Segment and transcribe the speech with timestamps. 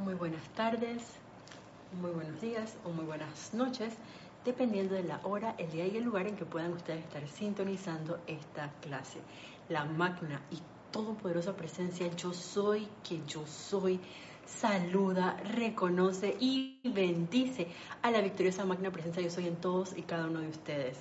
[0.00, 1.02] muy buenas tardes,
[2.00, 3.92] muy buenos días o muy buenas noches,
[4.46, 8.18] dependiendo de la hora, el día y el lugar en que puedan ustedes estar sintonizando
[8.26, 9.18] esta clase.
[9.68, 10.58] La magna y
[10.90, 14.00] todopoderosa presencia yo soy que yo soy
[14.46, 17.68] saluda, reconoce y bendice
[18.00, 20.96] a la victoriosa magna presencia yo soy en todos y cada uno de ustedes.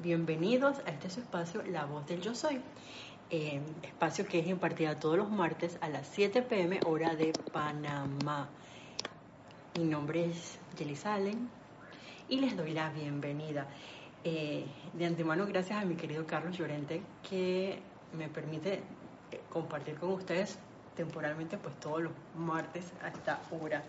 [0.00, 2.60] Bienvenidos a este su espacio, La Voz del Yo Soy.
[3.30, 8.48] Eh, espacio que es impartida todos los martes a las 7 pm hora de Panamá.
[9.76, 11.50] Mi nombre es Jelly Salen
[12.30, 13.66] y les doy la bienvenida.
[14.24, 17.82] Eh, de antemano, gracias a mi querido Carlos Llorente que
[18.16, 18.80] me permite
[19.30, 20.58] eh, compartir con ustedes
[20.96, 23.84] temporalmente pues todos los martes a esta hora.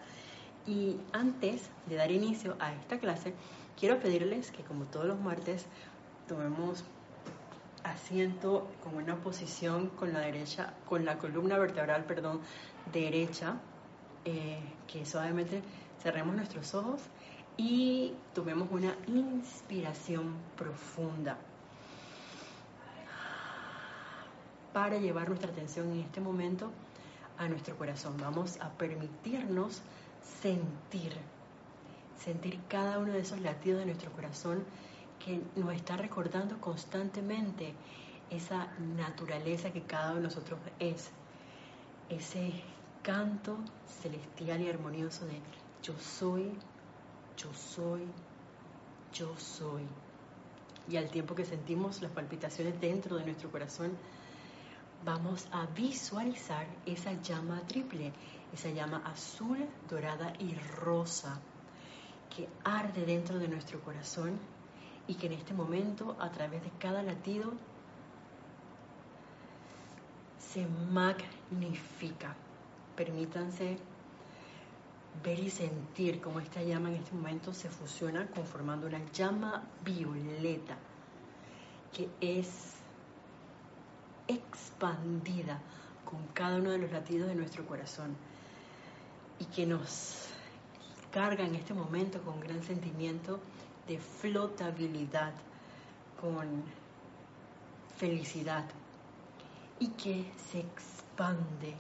[0.67, 3.33] Y antes de dar inicio a esta clase,
[3.79, 5.65] quiero pedirles que como todos los martes
[6.27, 6.83] tomemos
[7.83, 12.41] asiento con una posición con la derecha, con la columna vertebral, perdón,
[12.91, 13.55] derecha,
[14.25, 15.61] eh, que suavemente
[16.01, 17.01] cerremos nuestros ojos
[17.57, 21.37] y tomemos una inspiración profunda
[24.73, 26.71] para llevar nuestra atención en este momento
[27.37, 28.15] a nuestro corazón.
[28.19, 29.81] Vamos a permitirnos
[30.41, 31.13] sentir,
[32.23, 34.63] sentir cada uno de esos latidos de nuestro corazón
[35.23, 37.73] que nos está recordando constantemente
[38.29, 41.11] esa naturaleza que cada uno de nosotros es,
[42.09, 42.53] ese
[43.03, 43.57] canto
[44.01, 45.39] celestial y armonioso de
[45.81, 46.51] yo soy,
[47.37, 48.05] yo soy,
[49.13, 49.83] yo soy.
[50.89, 53.91] Y al tiempo que sentimos las palpitaciones dentro de nuestro corazón,
[55.05, 58.11] vamos a visualizar esa llama triple,
[58.53, 61.39] esa llama azul, dorada y rosa
[62.35, 64.39] que arde dentro de nuestro corazón
[65.09, 67.51] y que en este momento, a través de cada latido,
[70.37, 72.35] se magnifica.
[72.95, 73.79] Permítanse
[75.23, 80.77] ver y sentir cómo esta llama en este momento se fusiona conformando una llama violeta
[81.91, 82.75] que es
[84.27, 85.59] expandida
[86.05, 88.15] con cada uno de los latidos de nuestro corazón
[89.39, 90.27] y que nos
[91.11, 93.39] carga en este momento con gran sentimiento
[93.89, 95.33] de flotabilidad,
[96.21, 96.63] con
[97.97, 98.63] felicidad
[99.79, 101.73] y que se expande,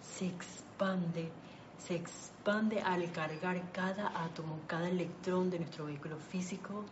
[0.00, 1.30] se expande,
[1.76, 6.84] se expande al cargar cada átomo, cada electrón de nuestro vehículo físico,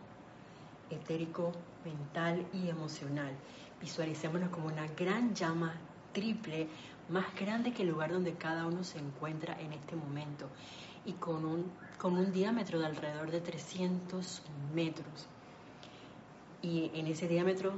[0.89, 1.53] etérico,
[1.85, 3.33] mental y emocional.
[3.79, 5.73] Visualicémonos como una gran llama
[6.11, 6.67] triple,
[7.09, 10.49] más grande que el lugar donde cada uno se encuentra en este momento
[11.05, 14.41] y con un, con un diámetro de alrededor de 300
[14.73, 15.27] metros.
[16.61, 17.73] Y en ese diámetro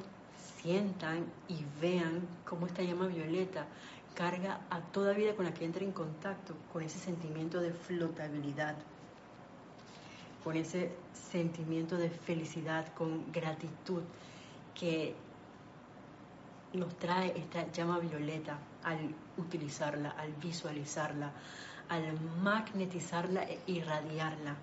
[0.62, 3.68] sientan y vean cómo esta llama violeta
[4.16, 8.76] carga a toda vida con la que entra en contacto con ese sentimiento de flotabilidad,
[10.44, 14.02] con ese sentimiento de felicidad, con gratitud
[14.74, 15.16] que
[16.74, 21.32] nos trae esta llama violeta al utilizarla, al visualizarla,
[21.90, 24.56] al magnetizarla e irradiarla.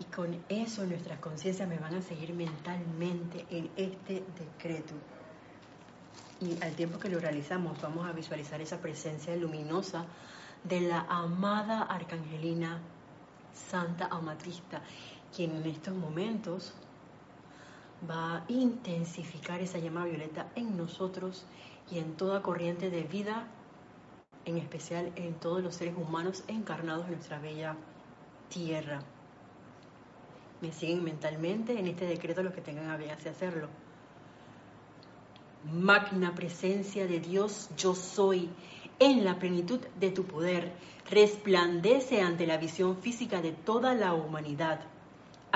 [0.00, 4.94] Y con eso nuestras conciencias me van a seguir mentalmente en este decreto.
[6.40, 10.04] Y al tiempo que lo realizamos, vamos a visualizar esa presencia luminosa
[10.64, 12.80] de la amada arcangelina
[13.52, 14.82] Santa Amatista,
[15.34, 16.74] quien en estos momentos
[18.08, 21.44] va a intensificar esa llama violeta en nosotros
[21.90, 23.48] y en toda corriente de vida
[24.48, 27.76] en especial en todos los seres humanos encarnados en nuestra bella
[28.48, 29.00] tierra.
[30.62, 33.68] Me siguen mentalmente en este decreto los que tengan a bien hacerlo.
[35.70, 38.48] Magna presencia de Dios, yo soy,
[38.98, 40.72] en la plenitud de tu poder,
[41.10, 44.80] resplandece ante la visión física de toda la humanidad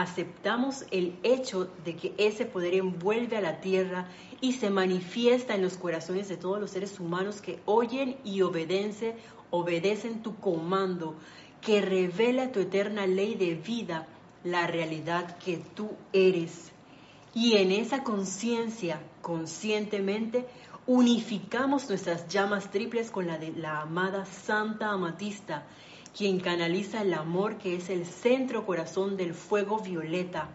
[0.02, 4.08] aceptamos el hecho de que ese poder envuelve a la tierra
[4.40, 9.14] y se manifiesta en los corazones de todos los seres humanos que oyen y obedecen,
[9.50, 11.14] obedecen tu comando,
[11.60, 14.08] que revela tu eterna ley de vida,
[14.42, 16.72] la realidad que tú eres.
[17.32, 20.46] Y en esa conciencia, conscientemente,
[20.86, 25.64] unificamos nuestras llamas triples con la de la amada Santa Amatista,
[26.16, 30.48] quien canaliza el amor que es el centro corazón del fuego violeta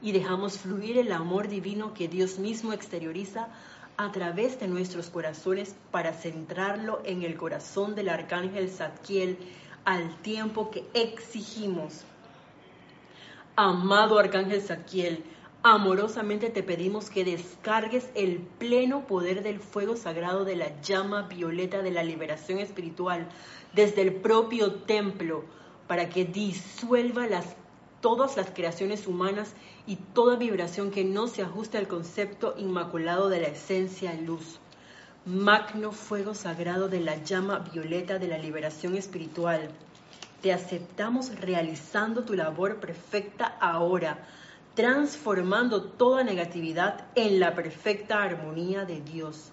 [0.00, 3.48] y dejamos fluir el amor divino que Dios mismo exterioriza
[3.96, 9.38] a través de nuestros corazones para centrarlo en el corazón del arcángel Zadkiel
[9.84, 12.04] al tiempo que exigimos.
[13.56, 15.24] Amado arcángel Zadkiel,
[15.66, 21.80] amorosamente te pedimos que descargues el pleno poder del fuego sagrado de la llama violeta
[21.80, 23.26] de la liberación espiritual
[23.72, 25.46] desde el propio templo
[25.86, 27.56] para que disuelva las,
[28.02, 29.54] todas las creaciones humanas
[29.86, 34.60] y toda vibración que no se ajuste al concepto inmaculado de la esencia luz.
[35.24, 39.70] Magno fuego sagrado de la llama violeta de la liberación espiritual.
[40.42, 44.28] Te aceptamos realizando tu labor perfecta ahora
[44.74, 49.52] transformando toda negatividad en la perfecta armonía de Dios.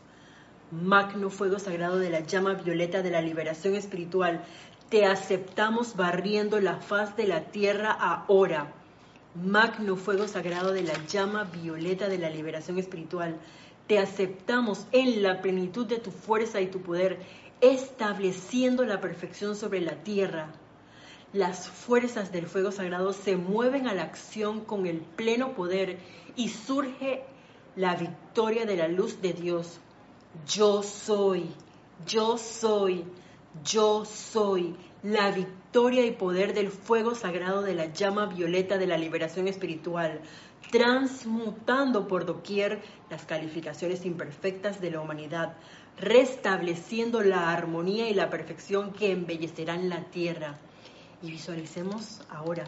[0.72, 4.44] Magno fuego sagrado de la llama violeta de la liberación espiritual,
[4.90, 8.74] te aceptamos barriendo la faz de la tierra ahora.
[9.36, 13.38] Magno fuego sagrado de la llama violeta de la liberación espiritual,
[13.88, 17.20] te aceptamos en la plenitud de tu fuerza y tu poder,
[17.62, 20.52] estableciendo la perfección sobre la tierra
[21.34, 25.98] las fuerzas del fuego sagrado se mueven a la acción con el pleno poder
[26.36, 27.24] y surge
[27.76, 29.80] la victoria de la luz de Dios.
[30.46, 31.50] Yo soy,
[32.06, 33.06] yo soy,
[33.64, 38.98] yo soy la victoria y poder del fuego sagrado de la llama violeta de la
[38.98, 40.20] liberación espiritual,
[40.70, 45.56] transmutando por doquier las calificaciones imperfectas de la humanidad,
[45.98, 50.60] restableciendo la armonía y la perfección que embellecerán la tierra
[51.22, 52.66] y visualicemos ahora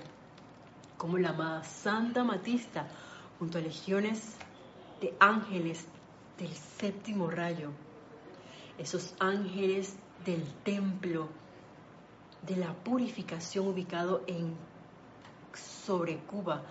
[0.97, 2.87] como la amada Santa Matista,
[3.39, 4.35] junto a legiones
[5.01, 5.85] de ángeles
[6.37, 7.71] del séptimo rayo,
[8.77, 9.95] esos ángeles
[10.25, 11.27] del templo
[12.47, 14.55] de la purificación ubicado en
[15.53, 16.63] sobre Cuba,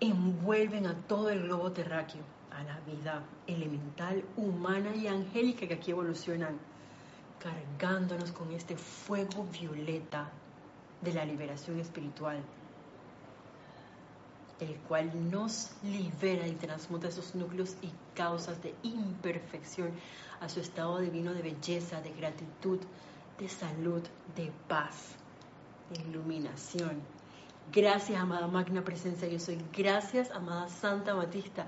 [0.00, 5.90] envuelven a todo el globo terráqueo, a la vida elemental, humana y angélica que aquí
[5.90, 6.58] evolucionan,
[7.38, 10.30] cargándonos con este fuego violeta
[11.00, 12.38] de la liberación espiritual,
[14.60, 19.90] el cual nos libera y transmuta esos núcleos y causas de imperfección
[20.40, 22.78] a su estado divino de belleza, de gratitud,
[23.38, 24.02] de salud,
[24.36, 25.14] de paz,
[25.90, 27.00] de iluminación.
[27.72, 29.58] Gracias, amada Magna Presencia, yo soy.
[29.72, 31.66] Gracias, amada Santa Batista,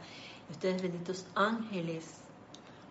[0.49, 2.19] y ustedes benditos ángeles,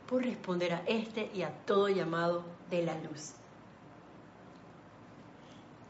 [0.07, 3.33] por responder a este y a todo llamado de la luz.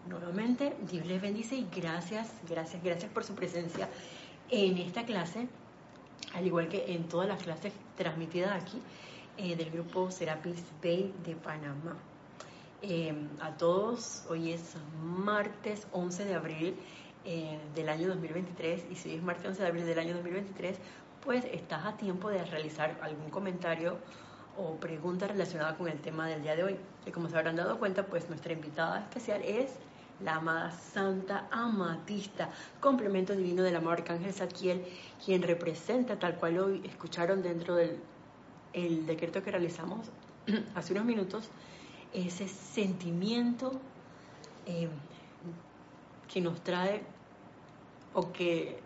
[0.08, 3.88] Nuevamente, Dios les bendice y gracias, gracias, gracias por su presencia
[4.50, 5.48] en esta clase,
[6.34, 8.82] al igual que en todas las clases transmitidas aquí
[9.38, 11.96] eh, del grupo Serapis Bay de Panamá.
[12.82, 16.76] Em, a todos, hoy es martes 11 de abril
[17.24, 20.80] eh, del año 2023 y si hoy es martes 11 de abril del año 2023,
[21.24, 24.00] pues estás a tiempo de realizar algún comentario
[24.58, 26.78] o pregunta relacionada con el tema del día de hoy.
[27.06, 29.78] Y como se habrán dado cuenta, pues nuestra invitada especial es
[30.24, 34.86] la amada Santa Amatista, complemento divino del amor Arcángel Saquiel,
[35.24, 38.00] quien representa, tal cual lo escucharon dentro del
[38.74, 40.08] el decreto que realizamos
[40.76, 41.50] hace unos minutos,
[42.14, 43.74] ese sentimiento
[44.66, 44.90] eh,
[46.32, 47.04] que nos trae
[48.14, 48.80] o que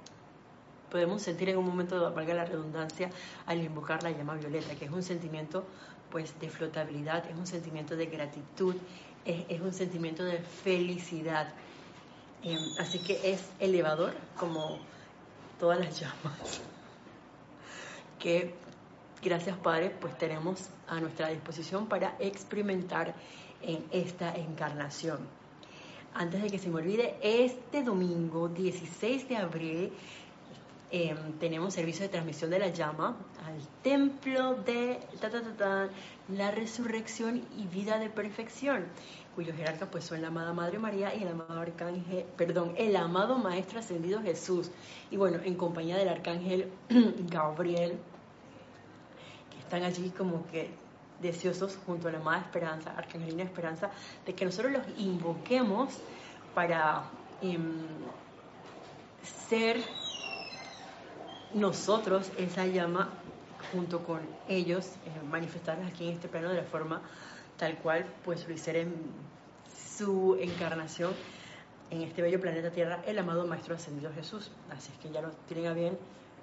[0.90, 3.10] podemos sentir en un momento, valga la redundancia,
[3.46, 5.66] al invocar la llama violeta, que es un sentimiento
[6.10, 8.76] pues de flotabilidad, es un sentimiento de gratitud,
[9.26, 11.54] es, un sentimiento de felicidad.
[12.44, 14.80] Em, así que es elevador como
[15.60, 16.62] todas las llamas
[18.26, 18.56] que
[19.22, 23.14] gracias Padre pues tenemos a nuestra disposición para experimentar
[23.62, 25.20] en esta encarnación.
[26.14, 29.94] Antes de que se me olvide, este domingo 16 de abril
[30.92, 35.00] Em, tenemos servicio de transmisión de la llama al templo de
[36.30, 38.86] la resurrección y vida de perfección,
[39.34, 43.40] cuyos jerarcas pues son la amada Madre María y el amado arcángel, perdón, el amado
[43.40, 44.70] Maestro ascendido Jesús.
[45.10, 46.72] Y bueno, en compañía del arcángel
[47.32, 47.98] Gabriel,
[49.50, 50.70] que están allí como que
[51.20, 53.90] deseosos junto a la amada Esperanza, Arcangelina Esperanza,
[54.24, 55.98] de que nosotros los invoquemos
[56.54, 57.10] para
[57.42, 57.74] em,
[59.50, 59.78] ser
[61.56, 63.10] nosotros esa llama
[63.72, 64.20] junto con
[64.50, 67.02] ellos eh, manifestarlas aquí en este plano de la forma
[67.58, 68.94] tal cual pues lo hicieron
[69.98, 71.14] su encarnación
[71.92, 74.52] en este bello planeta Tierra el amado Maestro Ascendido Jesús.
[74.70, 75.98] Así es que ya lo tienen a bien,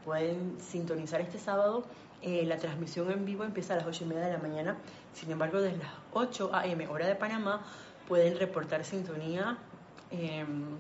[0.07, 1.85] pueden sintonizar este sábado.
[2.23, 4.78] Eh, la transmisión en vivo empieza a las 8 y media de la mañana,
[5.12, 6.88] sin embargo desde las 8 a.m.
[6.88, 7.61] hora de Panamá
[8.09, 9.59] pueden reportar sintonía
[10.11, 10.76] em,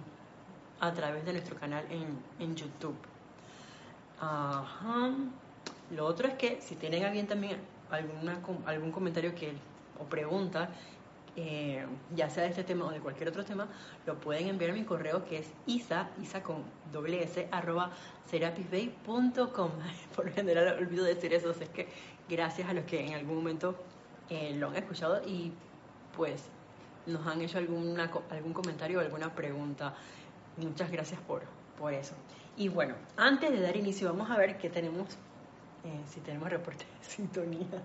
[0.80, 3.11] a través de nuestro canal en, en YouTube.
[4.22, 5.10] Ajá.
[5.90, 7.58] Lo otro es que si tienen a bien también
[7.90, 9.52] alguna, algún comentario que
[9.98, 10.70] o pregunta
[11.34, 13.66] eh, ya sea de este tema o de cualquier otro tema,
[14.06, 16.62] lo pueden enviar a mi correo que es isa, isa con
[16.92, 17.90] doble s, arroba
[18.26, 19.70] serapisbay.com.
[20.16, 21.88] Por lo general olvido decir eso, es que
[22.28, 23.74] gracias a los que en algún momento
[24.30, 25.52] eh, lo han escuchado y
[26.16, 26.44] pues
[27.06, 29.94] nos han hecho alguna, algún comentario o alguna pregunta.
[30.58, 31.42] Muchas gracias por,
[31.76, 32.14] por eso.
[32.56, 35.08] Y bueno, antes de dar inicio, vamos a ver qué tenemos,
[35.84, 37.82] eh, si tenemos reporte de sintonía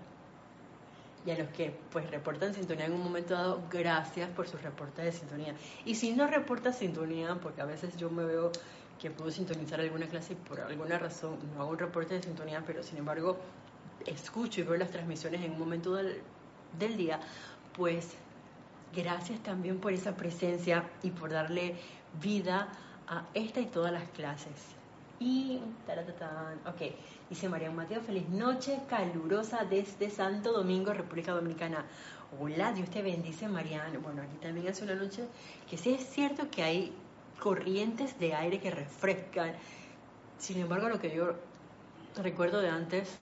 [1.26, 5.04] y a los que pues reportan sintonía en un momento dado, gracias por sus reportes
[5.04, 5.54] de sintonía.
[5.84, 8.52] Y si no reporta sintonía, porque a veces yo me veo
[8.98, 12.62] que puedo sintonizar alguna clase y por alguna razón no hago un reporte de sintonía,
[12.66, 13.38] pero sin embargo
[14.06, 16.22] escucho y veo las transmisiones en un momento del,
[16.78, 17.20] del día,
[17.76, 18.14] pues
[18.94, 21.76] gracias también por esa presencia y por darle
[22.22, 22.87] vida a
[23.34, 24.78] esta y todas las clases.
[25.20, 25.60] Y,
[26.66, 26.92] ok,
[27.28, 31.84] dice María Mateo, feliz noche calurosa desde Santo Domingo, República Dominicana.
[32.38, 33.98] Hola, Dios te bendice, Mariana.
[33.98, 35.26] Bueno, aquí también hace una noche
[35.68, 36.92] que sí es cierto que hay
[37.40, 39.54] corrientes de aire que refrescan.
[40.38, 41.34] Sin embargo, lo que yo
[42.16, 43.20] recuerdo de antes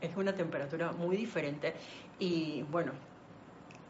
[0.00, 1.74] es una temperatura muy diferente
[2.18, 2.92] y bueno,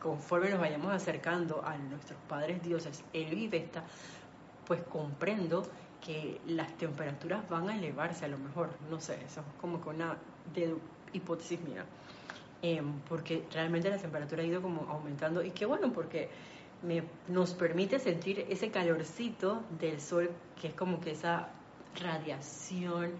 [0.02, 3.85] conforme nos vayamos acercando a nuestros padres dioses, el y Vesta,
[4.66, 5.66] pues comprendo
[6.04, 9.88] que las temperaturas van a elevarse a lo mejor, no sé, eso es como que
[9.88, 10.16] una
[11.12, 11.85] hipótesis mía,
[12.62, 16.28] em, porque realmente la temperatura ha ido como aumentando y qué bueno porque
[17.28, 20.30] nos permite sentir ese calorcito del sol,
[20.61, 21.49] que es como que esa
[22.00, 23.12] radiación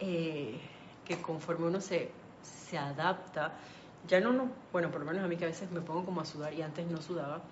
[0.00, 0.58] eh,
[1.04, 2.10] que conforme uno se,
[2.42, 3.52] se adapta,
[4.08, 6.20] ya no, no, bueno, por lo menos a mí que a veces me pongo como
[6.20, 7.42] a sudar y antes no sudaba,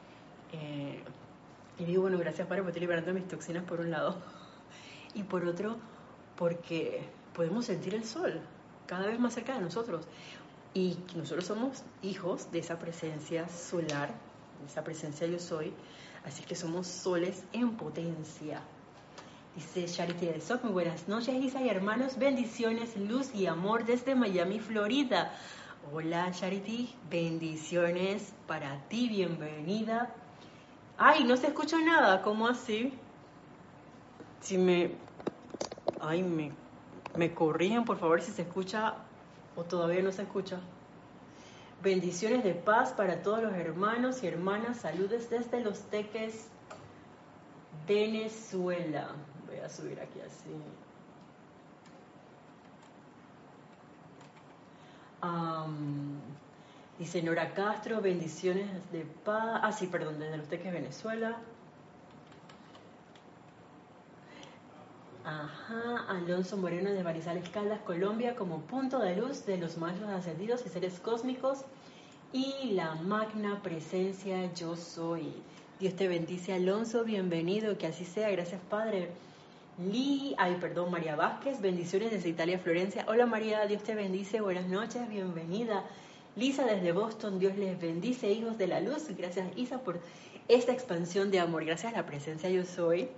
[0.53, 1.03] eh,
[1.79, 4.17] y digo, bueno, gracias Padre, porque estoy liberando mis toxinas por un lado.
[5.15, 5.77] Y por otro,
[6.37, 8.41] porque podemos sentir el sol
[8.87, 10.07] cada vez más cerca de nosotros.
[10.73, 14.11] Y nosotros somos hijos de esa presencia solar,
[14.61, 15.73] de esa presencia yo soy.
[16.25, 18.61] Así que somos soles en potencia.
[19.55, 24.17] Dice Charity del Soc, muy buenas noches Isa y hermanos, bendiciones, luz y amor desde
[24.17, 25.33] Miami, Florida.
[25.93, 30.13] Hola Charity, bendiciones para ti, bienvenida
[30.97, 32.93] Ay, no se escucha nada, ¿cómo así?
[34.41, 34.93] Si me...
[36.01, 36.53] Ay, me,
[37.17, 38.95] me corrigen, por favor, si se escucha
[39.57, 40.61] o todavía no se escucha.
[41.83, 44.79] Bendiciones de paz para todos los hermanos y hermanas.
[44.79, 46.49] Saludes desde Los Teques,
[47.87, 49.09] Venezuela.
[49.47, 50.51] Voy a subir aquí así.
[56.99, 59.61] Dice Nora Castro, bendiciones de paz.
[59.63, 61.39] Ah, sí, perdón, desde los Venezuela.
[65.25, 70.65] Ajá, Alonso Moreno de Barizales Caldas, Colombia, como punto de luz de los maestros ascendidos
[70.67, 71.65] y seres cósmicos
[72.33, 75.33] y la magna presencia yo soy.
[75.81, 79.11] Dios te bendice, Alonso, bienvenido, que así sea, gracias Padre.
[79.79, 83.05] Lee, ay, perdón, María Vázquez, bendiciones desde Italia, Florencia.
[83.09, 85.85] Hola María, Dios te bendice, buenas noches, bienvenida.
[86.37, 89.07] Lisa desde Boston, Dios les bendice, hijos de la luz.
[89.17, 90.01] Gracias Isa por
[90.49, 91.65] esta expansión de amor.
[91.65, 93.09] Gracias a la presencia yo soy.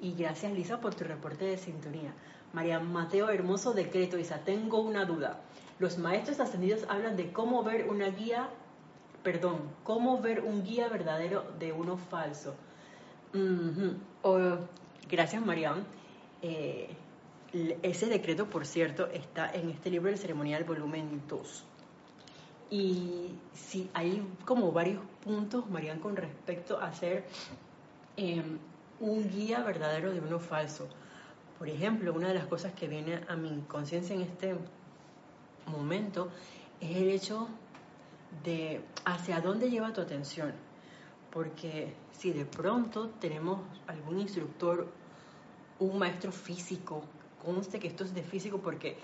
[0.00, 2.14] Y gracias Lisa por tu reporte de sintonía.
[2.54, 4.18] María Mateo, hermoso decreto.
[4.18, 5.40] Isa, tengo una duda.
[5.78, 8.48] Los maestros ascendidos hablan de cómo ver una guía,
[9.22, 12.54] perdón, cómo ver un guía verdadero de uno falso.
[15.10, 15.74] gracias María.
[16.40, 16.88] Eh,
[17.82, 21.64] ese decreto, por cierto, está en este libro del ceremonial volumen 2.
[22.70, 27.24] Y sí, hay como varios puntos, Marian, con respecto a ser
[28.16, 28.58] em,
[29.00, 30.88] un guía verdadero de uno falso.
[31.58, 34.56] Por ejemplo, una de las cosas que viene a mi conciencia en este
[35.66, 36.30] momento
[36.80, 37.48] es el hecho
[38.42, 40.52] de hacia dónde lleva tu atención.
[41.30, 44.88] Porque si de pronto tenemos algún instructor,
[45.78, 47.02] un maestro físico,
[47.44, 48.96] conste que esto es de físico porque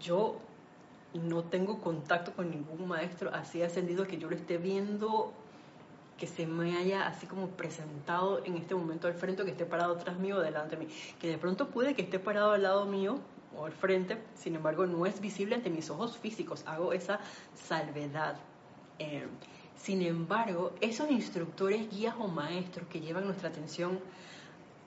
[0.00, 0.40] yo
[1.14, 5.32] no tengo contacto con ningún maestro así ascendido que yo lo esté viendo,
[6.18, 9.94] que se me haya así como presentado en este momento al frente, que esté parado
[9.94, 12.86] atrás mío o delante de mí, que de pronto puede que esté parado al lado
[12.86, 13.18] mío
[13.56, 17.20] o al frente, sin embargo no es visible ante mis ojos físicos, hago esa
[17.54, 18.36] salvedad.
[18.98, 19.26] Eh,
[19.76, 23.98] sin embargo, esos instructores, guías o maestros que llevan nuestra atención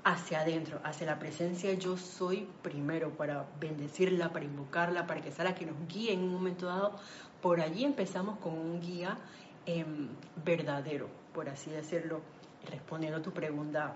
[0.05, 5.45] hacia adentro, hacia la presencia yo soy primero, para bendecirla, para invocarla, para que sea
[5.45, 6.93] la que nos guíe en un momento dado.
[7.41, 9.17] Por allí empezamos con un guía
[9.65, 10.09] em,
[10.45, 12.21] verdadero, por así decirlo,
[12.69, 13.95] respondiendo a tu pregunta,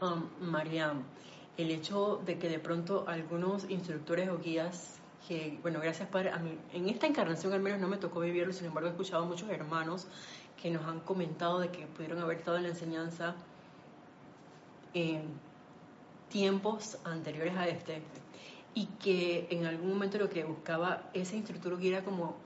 [0.00, 1.04] um, Mariam.
[1.56, 4.98] El hecho de que de pronto algunos instructores o guías
[5.28, 8.66] que, bueno, gracias Padre, mí, en esta encarnación al menos no me tocó vivirlo, sin
[8.66, 10.08] embargo he escuchado a muchos hermanos
[10.60, 13.36] que nos han comentado de que pudieron haber estado en la enseñanza
[14.94, 15.22] en
[16.28, 18.02] tiempos anteriores a este
[18.74, 22.36] y que en algún momento lo que buscaba ese instructor era como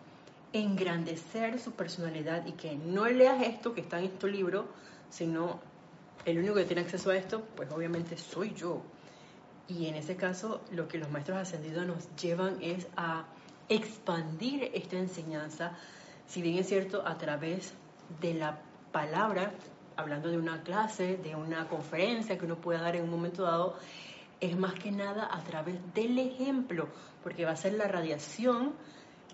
[0.52, 4.66] engrandecer su personalidad y que no leas esto que está en este libro,
[5.10, 5.60] sino
[6.24, 8.82] el único que tiene acceso a esto, pues obviamente soy yo.
[9.68, 13.26] Y en ese caso, lo que los maestros ascendidos nos llevan es a
[13.68, 15.76] expandir esta enseñanza,
[16.26, 17.74] si bien es cierto, a través
[18.20, 18.58] de la
[18.92, 19.52] palabra,
[19.96, 23.76] hablando de una clase, de una conferencia que uno pueda dar en un momento dado,
[24.40, 26.88] es más que nada a través del ejemplo,
[27.22, 28.72] porque va a ser la radiación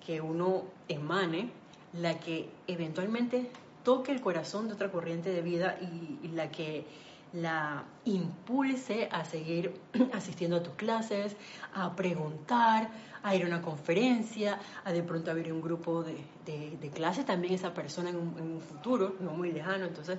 [0.07, 1.51] que uno emane
[1.93, 3.51] la que eventualmente
[3.85, 6.87] toque el corazón de otra corriente de vida y, la que
[7.33, 9.75] la impulse a seguir
[10.13, 11.37] asistiendo a tus clases,
[11.75, 12.91] a preguntar,
[13.23, 17.55] a ir a una conferencia, a de pronto abrir un grupo de, de, clases, también
[17.55, 19.87] esa persona en un, un, futuro, no muy lejano.
[19.87, 20.19] Entonces,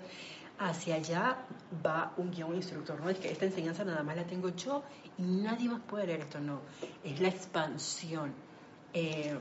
[0.58, 1.38] hacia allá
[1.86, 3.00] va un guion instructor.
[3.02, 4.84] No es que esta enseñanza nada más la tengo yo
[5.18, 6.62] y nadie más puede leer esto, no.
[7.04, 8.34] Es la expansión.
[8.94, 9.38] Eh,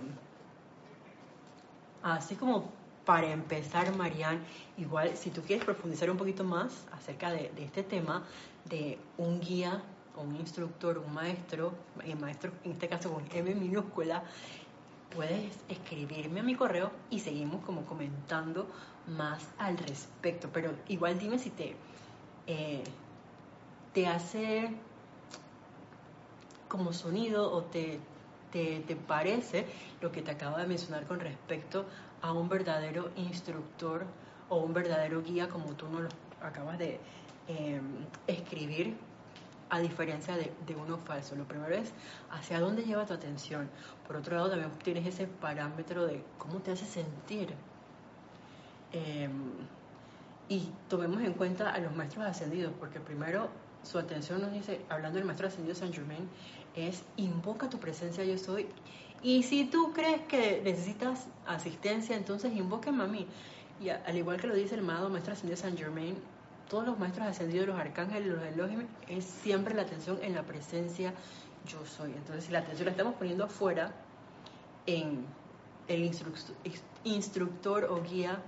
[2.03, 4.41] así como para empezar, Marian,
[4.79, 8.25] igual si tú quieres profundizar un poquito más acerca de, este tema
[8.65, 9.83] de un guía
[10.17, 11.73] un instructor, un maestro,
[12.05, 14.23] el maestro en este caso con M minúscula,
[15.15, 18.67] puedes escribirme a mi correo y seguimos como comentando
[19.07, 20.51] más al respecto.
[20.53, 21.75] Pero igual dime si te,
[22.47, 22.85] eh,
[23.95, 24.71] te hace
[26.69, 27.99] como sonido o te,
[28.51, 29.67] te, te, parece
[30.01, 31.87] lo que te acabo de mencionar con respecto
[32.23, 34.05] a un verdadero instructor
[34.49, 36.09] o un verdadero guía como tú nos lo
[36.41, 37.01] acabas de
[37.49, 38.97] em, escribir
[39.71, 41.35] a diferencia de, uno falso.
[41.35, 41.93] Lo primero es
[42.31, 43.71] hacia dónde lleva tu atención.
[44.07, 47.55] Por otro lado, también tienes ese parámetro de cómo te hace sentir.
[48.93, 49.33] Em,
[50.49, 53.49] y tomemos en cuenta a los maestros ascendidos, porque primero
[53.83, 56.29] su atención nos dice, hablando del maestro ascendido San Germain,
[56.77, 58.67] es invoca tu presencia yo soy
[59.23, 63.27] y si tú crees que necesitas asistencia, entonces invóqueme a mí.
[63.81, 66.17] Y al igual que lo dice el amado Maestro Ascendido San Germain,
[66.73, 71.13] todos los maestros ascendidos, los arcángeles, los elogios, es siempre la atención en la presencia
[71.67, 72.13] yo soy.
[72.13, 73.93] Entonces, si la atención la estamos poniendo afuera,
[74.87, 75.27] en
[75.89, 76.11] el
[77.05, 78.39] instructor o guía,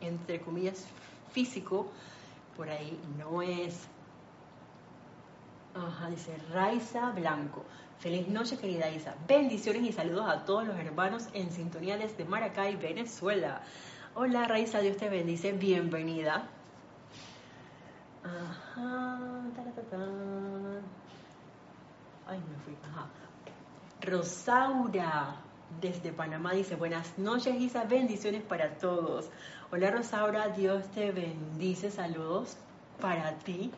[0.00, 0.86] entre comillas,
[1.32, 1.88] físico,
[2.56, 3.88] por ahí no es.
[5.76, 7.62] Ajá, dice Raiza Blanco.
[7.98, 9.14] Feliz noche, querida Isa.
[9.28, 13.60] Bendiciones y saludos a todos los hermanos en sintonía desde Maracay, Venezuela.
[14.14, 15.52] Hola, Raiza, Dios te bendice.
[15.52, 16.48] Bienvenida.
[18.24, 19.18] Ajá.
[22.26, 22.76] Ay, me fui.
[22.82, 23.06] Ajá.
[24.00, 25.36] Rosaura,
[25.80, 27.84] desde Panamá, dice: Buenas noches, Isa.
[27.84, 29.28] Bendiciones para todos.
[29.70, 30.48] Hola, Rosaura.
[30.48, 31.90] Dios te bendice.
[31.90, 32.56] Saludos
[33.00, 33.70] para ti.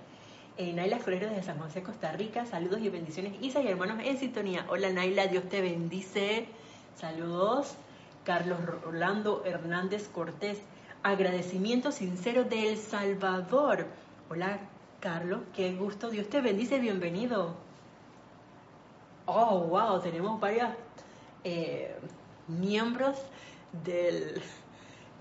[0.61, 2.45] Eh, Naila Flores de San José, Costa Rica.
[2.45, 3.35] Saludos y bendiciones.
[3.41, 4.67] Isa y hermanos en sintonía.
[4.69, 6.49] Hola Naila, Dios te bendice.
[6.97, 7.77] Saludos.
[8.25, 10.59] Carlos Rolando Hernández Cortés.
[11.05, 13.87] Agradecimiento sincero de El Salvador.
[14.31, 14.59] Hola
[14.99, 16.11] Carlos, qué gusto.
[16.11, 16.81] Dios te bendice.
[16.81, 17.55] Bienvenido.
[19.27, 20.71] Oh, wow, tenemos varios
[21.45, 21.95] eh,
[22.49, 23.17] miembros
[23.85, 24.43] del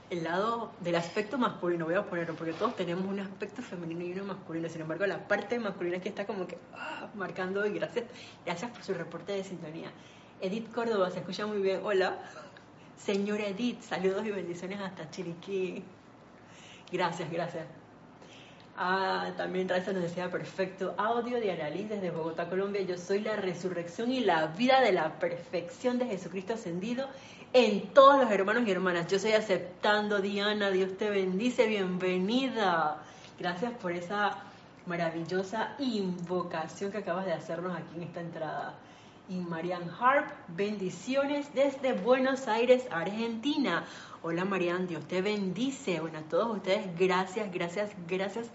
[0.10, 4.13] el lado del aspecto masculino, voy a ponerlo, porque todos tenemos un aspecto femenino y
[4.13, 8.06] uno masculino, sin embargo la parte masculina que está como que ah, marcando y gracias,
[8.46, 9.91] gracias por su reporte de sintonía.
[10.39, 12.17] Edith Córdoba, se escucha muy bien, hola.
[12.96, 15.84] Señora Edith, saludos y bendiciones hasta Chiriquí.
[16.91, 17.65] Gracias, gracias.
[18.80, 20.93] Ah, también Raiza nos decía perfecto.
[20.98, 22.82] Audio de Annalise desde Bogotá, Colombia.
[22.82, 27.08] Yo soy la resurrección y la vida de la perfección de Jesucristo ascendido
[27.53, 29.07] en todos los hermanos y hermanas.
[29.07, 33.01] Yo estoy aceptando, Diana, Dios te bendice, bienvenida.
[33.39, 34.38] Gracias por esa
[34.86, 38.75] maravillosa invocación que acabas de hacernos aquí en esta entrada.
[39.29, 43.86] Y Marian Harp, bendiciones desde Buenos Aires, Argentina.
[44.23, 45.99] Hola Marian, Dios te bendice.
[45.99, 48.49] Bueno, a todos ustedes, gracias, gracias, gracias,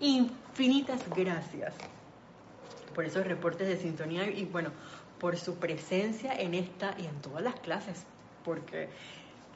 [0.00, 1.74] infinitas gracias
[2.94, 4.70] por esos reportes de sintonía y bueno,
[5.18, 8.06] por su presencia en esta y en todas las clases
[8.44, 8.88] porque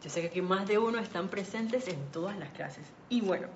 [0.03, 2.87] yo sé que aquí más de uno están presentes en todas las clases.
[3.09, 3.49] Y bueno,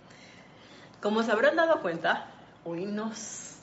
[1.01, 2.27] como se habrán dado cuenta,
[2.64, 3.57] hoy nos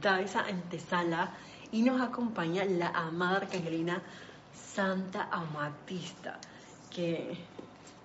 [0.00, 1.32] da esa antesala
[1.72, 4.02] y nos acompaña la amada arcangelina
[4.74, 6.38] Santa Amatista,
[6.90, 7.36] que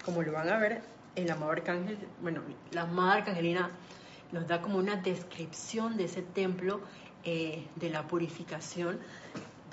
[0.03, 0.81] como lo van a ver,
[1.15, 3.69] el amado arcángel, bueno, la amada arcangelina
[4.31, 6.81] nos da como una descripción de ese templo
[7.23, 8.99] eh, de la purificación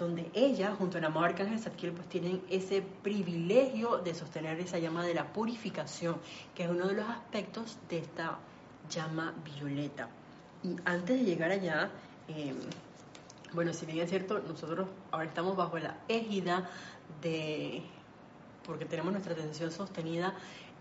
[0.00, 5.04] donde ella, junto al amado Arcángel Zadkiel, pues tienen ese privilegio de sostener esa llama
[5.04, 6.16] de la purificación,
[6.54, 8.38] que es uno de los aspectos de esta
[8.88, 10.08] llama violeta.
[10.62, 11.90] Y antes de llegar allá,
[12.28, 12.56] em,
[13.52, 16.70] bueno, si bien es cierto, nosotros ahora estamos bajo la égida
[17.20, 17.82] de,
[18.64, 20.34] porque tenemos nuestra atención sostenida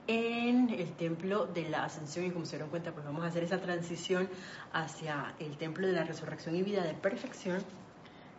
[0.07, 3.43] en el templo de la ascensión y como se dieron cuenta, pues vamos a hacer
[3.43, 4.29] esa transición
[4.71, 7.61] hacia el templo de la resurrección y vida de perfección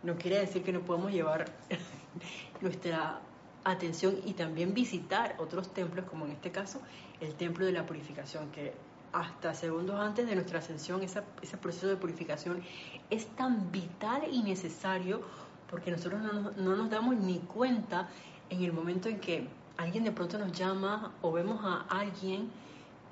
[0.03, 1.45] no quiere decir que no podemos llevar
[2.61, 3.19] nuestra
[3.63, 6.81] atención y también visitar otros templos, como en este caso
[7.19, 8.73] el templo de la purificación, que
[9.13, 12.63] hasta segundos antes de nuestra ascensión, ese proceso de purificación
[13.09, 15.21] es tan vital y necesario
[15.69, 18.09] porque nosotros no, no nos damos ni cuenta
[18.49, 22.49] en el momento en que alguien de pronto nos llama o vemos a alguien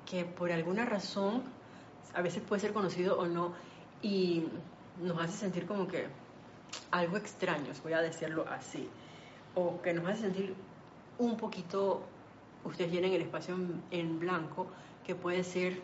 [0.06, 1.42] que por alguna razón,
[2.14, 3.52] a veces puede ser conocido o no,
[4.02, 4.44] y
[5.00, 6.08] nos hace sentir como que
[6.90, 8.88] algo extraño, voy a decirlo así,
[9.54, 10.54] o que nos hace sentir
[11.18, 12.02] un poquito,
[12.64, 13.56] ustedes llenen el espacio
[13.90, 14.66] en, blanco,
[15.04, 15.80] que puede ser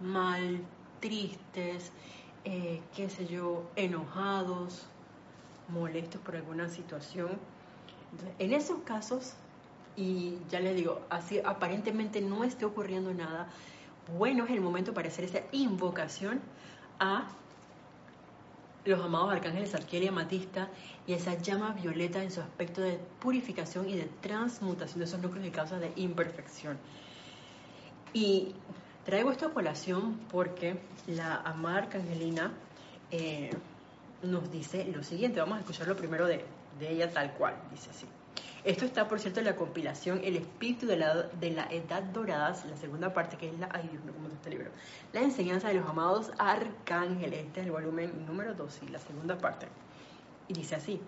[0.00, 0.60] mal,
[1.00, 1.90] tristes,
[2.44, 4.86] eh, qué sé yo, enojados,
[5.68, 7.30] molestos por alguna situación.
[8.38, 9.34] en esos casos,
[9.96, 13.48] y ya les digo, así aparentemente no esté ocurriendo nada,
[14.16, 16.40] bueno es el momento para hacer esa invocación
[17.00, 17.28] a
[18.86, 20.68] los amados arcángeles Arquiel y Amatista
[21.06, 25.46] y esa llama violeta en su aspecto de purificación y de transmutación de esos núcleos
[25.46, 26.78] y causas de imperfección.
[28.12, 28.54] Y
[29.04, 32.52] traigo esta colación porque la amada arcangelina
[33.10, 33.50] eh,
[34.22, 36.44] nos dice lo siguiente, vamos a escucharlo primero de,
[36.78, 38.06] de ella tal cual, dice así.
[38.66, 42.48] Esto está, por cierto, en la compilación El Espíritu de la, de la Edad Dorada,
[42.68, 43.68] la segunda parte, que es la.
[43.72, 44.72] Ay, Dios mío, ¿cómo este libro?
[45.12, 47.46] La enseñanza de los amados arcángeles.
[47.46, 49.68] Este es el volumen número 2 y la segunda parte.
[50.48, 51.00] Y dice así: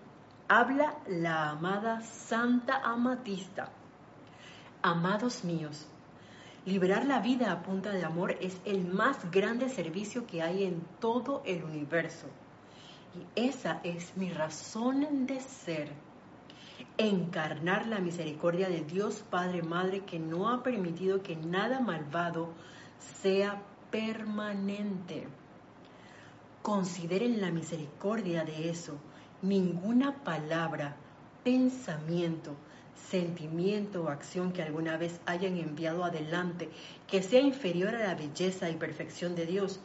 [0.47, 3.69] Habla la amada Santa Amatista.
[4.81, 5.85] Amados míos,
[6.65, 10.79] liberar la vida a punta de amor es el más grande servicio que hay en
[11.01, 12.27] todo el universo.
[13.13, 15.91] Y esa es mi razón de ser
[16.99, 22.49] encarnar la misericordia de Dios Padre Madre que no ha permitido que nada malvado
[23.21, 25.25] sea permanente.
[26.61, 28.97] Consideren la misericordia de eso.
[29.41, 30.97] Ninguna palabra,
[31.45, 32.53] pensamiento,
[33.09, 36.69] sentimiento o acción que alguna vez hayan enviado adelante
[37.07, 39.79] que sea inferior a la belleza y perfección de Dios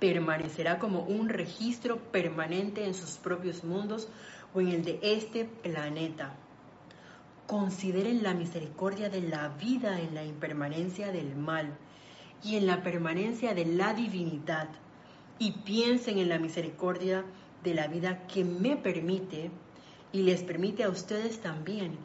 [0.00, 4.08] permanecerá como un registro permanente en sus propios mundos
[4.54, 6.34] o en el de este planeta.
[7.46, 11.76] Consideren la misericordia de la vida en la impermanencia del mal
[12.42, 14.68] y en la permanencia de la divinidad
[15.38, 17.24] y piensen en la misericordia
[17.62, 19.50] de la vida que me permite
[20.12, 21.96] y les permite a ustedes también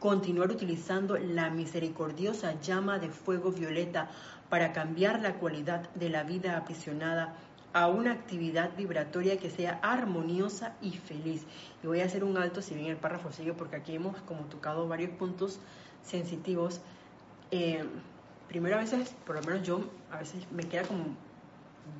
[0.00, 4.10] continuar utilizando la misericordiosa llama de fuego violeta
[4.52, 7.32] para cambiar la cualidad de la vida aprisionada
[7.72, 11.46] a una actividad vibratoria que sea armoniosa y feliz.
[11.82, 14.42] Y voy a hacer un alto, si bien el párrafo sigue, porque aquí hemos como
[14.42, 15.58] tocado varios puntos
[16.02, 16.82] sensitivos.
[17.50, 17.82] Eh,
[18.46, 21.16] primero a veces, por lo menos yo, a veces me queda como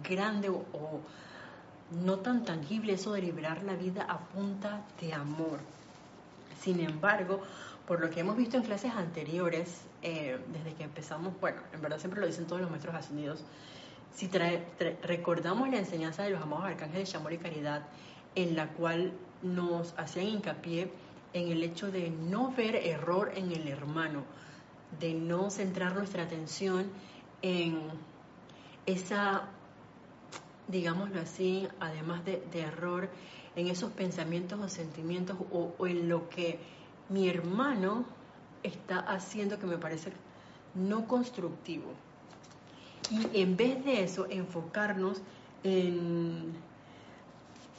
[0.07, 1.01] grande o,
[2.05, 5.59] no tan tangible eso de liberar la vida a punta de amor.
[6.61, 7.41] Sin embargo,
[7.87, 11.99] por lo que hemos visto en clases anteriores, eh, desde que empezamos, bueno, en verdad
[11.99, 13.45] siempre lo dicen todos los maestros ascendidos,
[14.15, 14.31] si
[15.03, 17.83] recordamos la enseñanza de los amados arcángeles de amor y caridad,
[18.35, 20.93] en la cual nos hacían hincapié
[21.33, 24.25] en el hecho de no ver error en el hermano,
[25.01, 26.87] de no centrar nuestra atención
[27.41, 27.81] en
[28.85, 29.49] esa,
[30.69, 33.09] digámoslo así, además de, error,
[33.57, 36.59] en esos pensamientos o sentimientos o en lo que
[37.13, 38.05] mi hermano
[38.63, 40.13] está haciendo que me parece
[40.75, 41.93] no constructivo
[43.11, 45.21] y en vez de eso enfocarnos
[45.65, 46.53] en,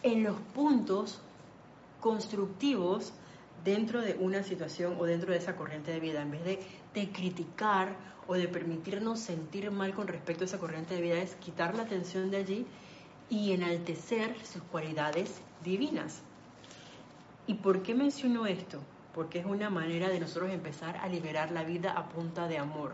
[0.03, 1.19] en los puntos
[2.01, 3.13] constructivos
[3.63, 6.59] dentro de una situación o dentro de esa corriente de vida, en vez de,
[6.93, 7.95] de, criticar
[8.27, 11.83] o de permitirnos sentir mal con respecto a esa corriente de vida, es quitar la
[11.83, 12.65] atención de allí
[13.29, 16.21] y enaltecer sus cualidades divinas.
[17.47, 18.79] ¿Y por qué menciono esto?
[19.13, 22.93] Porque es una manera de nosotros empezar a liberar la vida a punta de amor.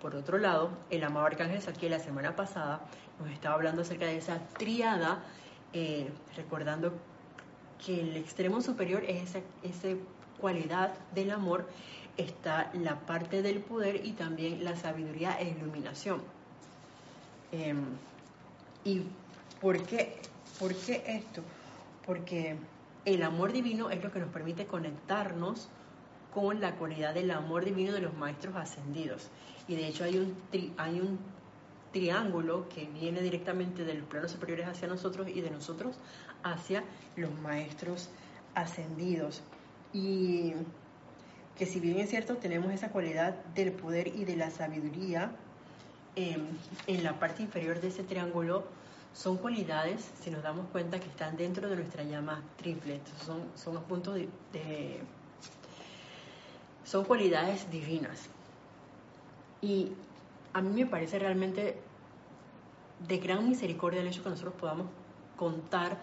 [0.00, 2.80] Por otro lado, el amado Arcángel Saquiel la semana pasada
[3.20, 5.22] nos estaba hablando acerca de esa triada,
[5.72, 6.92] eh, recordando
[7.84, 9.96] que el extremo superior es esa, esa
[10.40, 11.68] cualidad del amor,
[12.16, 16.22] está la parte del poder y también la sabiduría e iluminación.
[17.52, 17.84] Em,
[18.84, 19.02] ¿Y
[19.60, 20.20] por qué
[20.58, 21.42] ¿Por qué esto?
[22.06, 22.56] Porque
[23.06, 25.68] el amor divino es lo que nos permite conectarnos
[26.34, 29.30] con la cualidad del amor divino de los maestros ascendidos.
[29.68, 30.36] Y de hecho hay un,
[30.76, 31.18] hay un
[31.92, 35.96] triángulo que viene directamente de los planos superiores hacia nosotros y de nosotros
[36.42, 38.10] hacia los maestros
[38.54, 39.42] ascendidos.
[39.92, 40.52] Y
[41.56, 45.30] que si bien es cierto, tenemos esa cualidad del poder y de la sabiduría
[46.16, 46.44] em,
[46.88, 48.64] en la parte inferior de ese triángulo,
[49.16, 53.00] son cualidades, si nos damos cuenta, que están dentro de nuestra llama triple.
[53.24, 55.00] Son, son los puntos de
[56.86, 58.28] son cualidades divinas.
[59.60, 59.92] Y
[60.52, 61.76] a mí me parece realmente
[63.06, 64.86] de gran misericordia el hecho que nosotros podamos
[65.36, 65.98] contar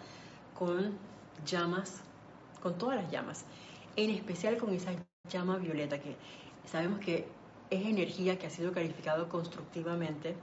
[0.53, 0.97] con
[1.45, 2.01] llamas,
[2.61, 3.45] con todas las llamas,
[3.95, 4.91] en especial con esa
[5.29, 6.17] llama violeta que
[6.65, 7.27] sabemos que
[7.69, 10.35] es energía que ha sido calificado constructivamente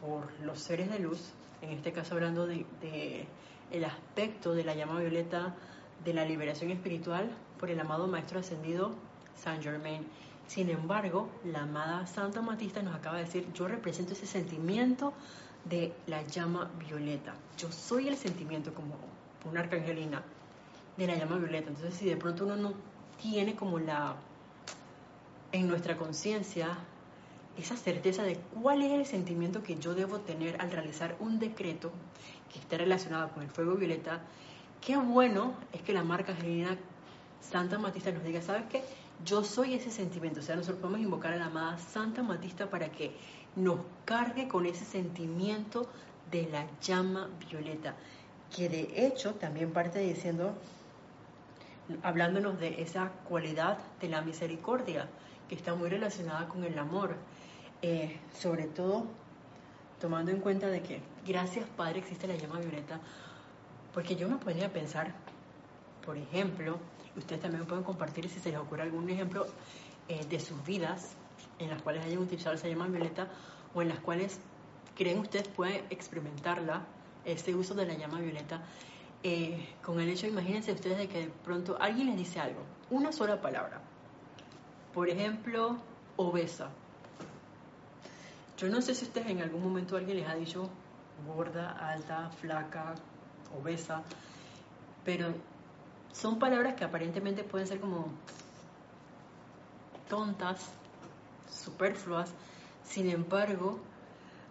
[0.00, 3.26] por los seres de luz, en este caso hablando de,
[3.70, 5.54] el aspecto de la llama violeta
[6.04, 8.94] de la liberación espiritual por el amado Maestro Ascendido
[9.34, 10.06] Saint Germain.
[10.46, 15.12] Sin embargo, la amada Santa Matista nos acaba de decir, yo represento ese sentimiento
[15.64, 17.34] de la llama violeta.
[17.58, 18.94] Yo soy el sentimiento como
[19.44, 20.22] una arcangelina
[20.96, 21.68] de la llama violeta.
[21.68, 22.74] Entonces, si de pronto uno no
[23.20, 24.14] tiene como la,
[25.50, 26.78] en nuestra conciencia,
[27.58, 31.90] esa certeza de cuál es el sentimiento que yo debo tener al realizar un decreto
[32.52, 34.20] que esté relacionado con el fuego violeta,
[34.80, 36.76] qué bueno es que la marca angelina
[37.40, 38.82] Santa Matista nos diga, ¿sabes qué?
[39.24, 40.40] Yo soy ese sentimiento.
[40.40, 43.12] O sea, nosotros podemos invocar a la amada Santa Matista para que
[43.54, 45.88] nos cargue con ese sentimiento
[46.30, 47.94] de la llama violeta,
[48.54, 50.54] que de hecho también parte diciendo,
[52.02, 55.08] hablándonos de esa cualidad de la misericordia,
[55.48, 57.16] que está muy relacionada con el amor,
[57.82, 59.04] eh, sobre todo
[60.00, 63.00] tomando en cuenta de que gracias Padre existe la llama violeta,
[63.94, 65.14] porque yo me podría pensar,
[66.04, 66.78] por ejemplo,
[67.16, 69.46] Ustedes también pueden compartir si se les ocurre algún ejemplo
[70.08, 71.12] eh, de sus vidas
[71.58, 73.28] en las cuales hayan utilizado esa llama violeta
[73.74, 74.38] o en las cuales
[74.94, 76.84] creen ustedes pueden experimentarla,
[77.24, 78.62] este uso de la llama violeta.
[79.22, 82.60] Eh, con el hecho, imagínense ustedes de que de pronto alguien les dice algo,
[82.90, 83.80] una sola palabra.
[84.92, 85.78] Por ejemplo,
[86.16, 86.68] obesa.
[88.56, 90.70] Yo no sé si ustedes en algún momento alguien les ha dicho
[91.26, 92.94] gorda, alta, flaca,
[93.58, 94.02] obesa,
[95.04, 95.28] pero
[96.12, 98.08] son palabras que aparentemente pueden ser como
[100.08, 100.70] tontas,
[101.50, 102.32] superfluas,
[102.82, 103.78] sin embargo,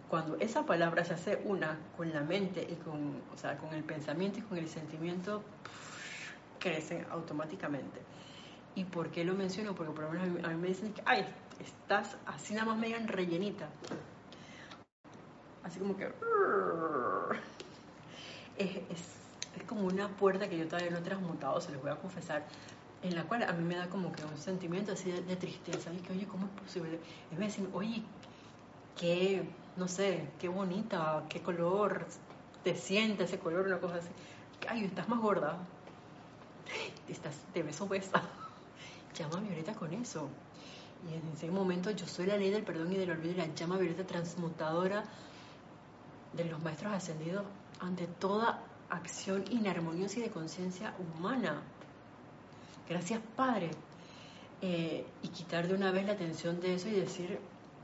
[0.08, 3.82] cuando esa palabra se hace una con la mente y con, o sea, con el
[3.82, 5.42] pensamiento y con el sentimiento,
[6.60, 8.00] crecen automáticamente.
[8.74, 9.74] ¿Y por qué lo menciono?
[9.74, 11.26] Porque por lo menos a mí, me dicen que, ay,
[11.60, 13.68] estás así nada más medio rellenita.
[15.62, 16.12] Así como que...
[18.56, 19.16] Es, es
[19.56, 22.44] es como una puerta que yo todavía no he transmutado, se les voy a confesar,
[23.02, 25.98] en la cual a mí me da como que un sentimiento así de, tristeza, y
[25.98, 27.00] que, oye, ¿cómo es posible?
[27.32, 28.02] Es decir, oye,
[28.98, 32.06] qué, no sé, qué bonita, qué color,
[32.64, 34.08] te siente ese color, una cosa así.
[34.68, 35.58] Ay, estás más gorda,
[37.08, 38.22] estás, te ves obesa.
[39.18, 40.28] Llama a con eso.
[41.08, 43.76] Y en ese momento yo soy la ley del perdón y del olvido la llama
[43.78, 45.04] Violeta transmutadora
[46.32, 47.44] de los maestros ascendidos
[47.80, 51.62] ante toda acción inarmoniosa y de conciencia humana.
[52.88, 53.70] Gracias, Padre.
[54.62, 57.38] Eh, y quitar de una vez la atención de eso y decir,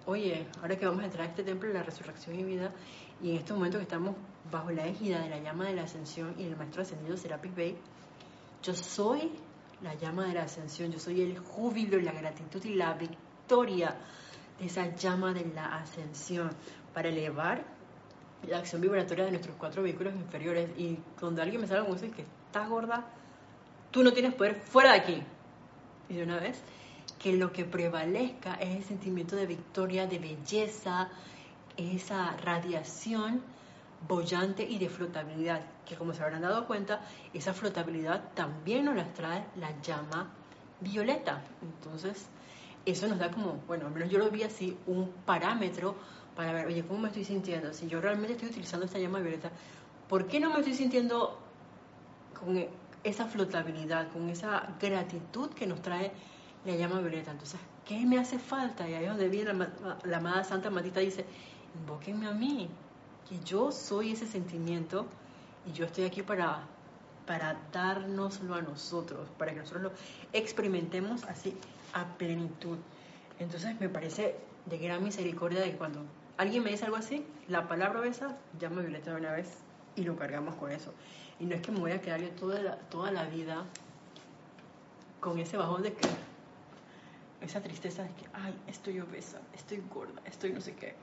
[0.06, 2.72] oye, ahora que vamos a entrar a este templo de la resurrección y vida,
[3.22, 4.16] y en este momento que estamos
[4.50, 7.76] bajo la égida de la llama de la ascensión y el maestro ascendido Serapis Bey,
[8.62, 9.32] yo soy
[9.82, 13.96] la llama de la ascensión, yo soy el júbilo, la gratitud y la victoria
[14.58, 16.50] de esa llama de la ascensión
[16.94, 17.64] para elevar
[18.46, 20.70] la acción vibratoria de nuestros cuatro vehículos inferiores.
[20.76, 23.04] Y cuando alguien me salga con eso y que estás gorda,
[23.90, 25.22] tú no tienes poder fuera de aquí.
[26.08, 26.60] Y de una vez,
[27.18, 31.08] que lo que prevalezca es el sentimiento de victoria, de belleza,
[31.76, 33.42] esa radiación
[34.08, 37.00] bollante y de flotabilidad, que como se habrán dado cuenta,
[37.32, 40.30] esa flotabilidad también nos la trae la llama
[40.80, 41.42] violeta.
[41.62, 42.26] Entonces,
[42.84, 45.94] eso nos da como, bueno, al menos yo lo vi así, un parámetro
[46.34, 47.72] para ver, oye, ¿cómo me estoy sintiendo?
[47.72, 49.50] Si yo realmente estoy utilizando esta llama violeta,
[50.08, 51.38] ¿por qué no me estoy sintiendo
[52.38, 52.66] con
[53.04, 56.12] esa flotabilidad, con esa gratitud que nos trae
[56.64, 57.30] la llama violeta?
[57.30, 58.88] Entonces, ¿qué me hace falta?
[58.88, 59.52] Y ahí es donde viene
[60.04, 61.24] la, amada Santa Matita dice,
[61.78, 62.68] invóquenme a mí,
[63.28, 65.06] que yo soy ese sentimiento
[65.66, 66.66] y yo estoy aquí para,
[67.26, 69.92] para dárnoslo a nosotros, para que nosotros lo
[70.32, 71.56] experimentemos así
[71.92, 72.78] a plenitud.
[73.38, 76.00] Entonces me parece de gran misericordia de cuando
[76.36, 79.58] alguien me dice algo así, la palabra esa, llama Violeta de una vez
[79.96, 80.92] y lo cargamos con eso.
[81.40, 83.64] Y no es que me voy a quedar yo toda la, toda la vida
[85.20, 86.08] con ese bajón de que,
[87.40, 90.94] esa tristeza de que, ay, estoy obesa, estoy gorda, estoy no sé qué.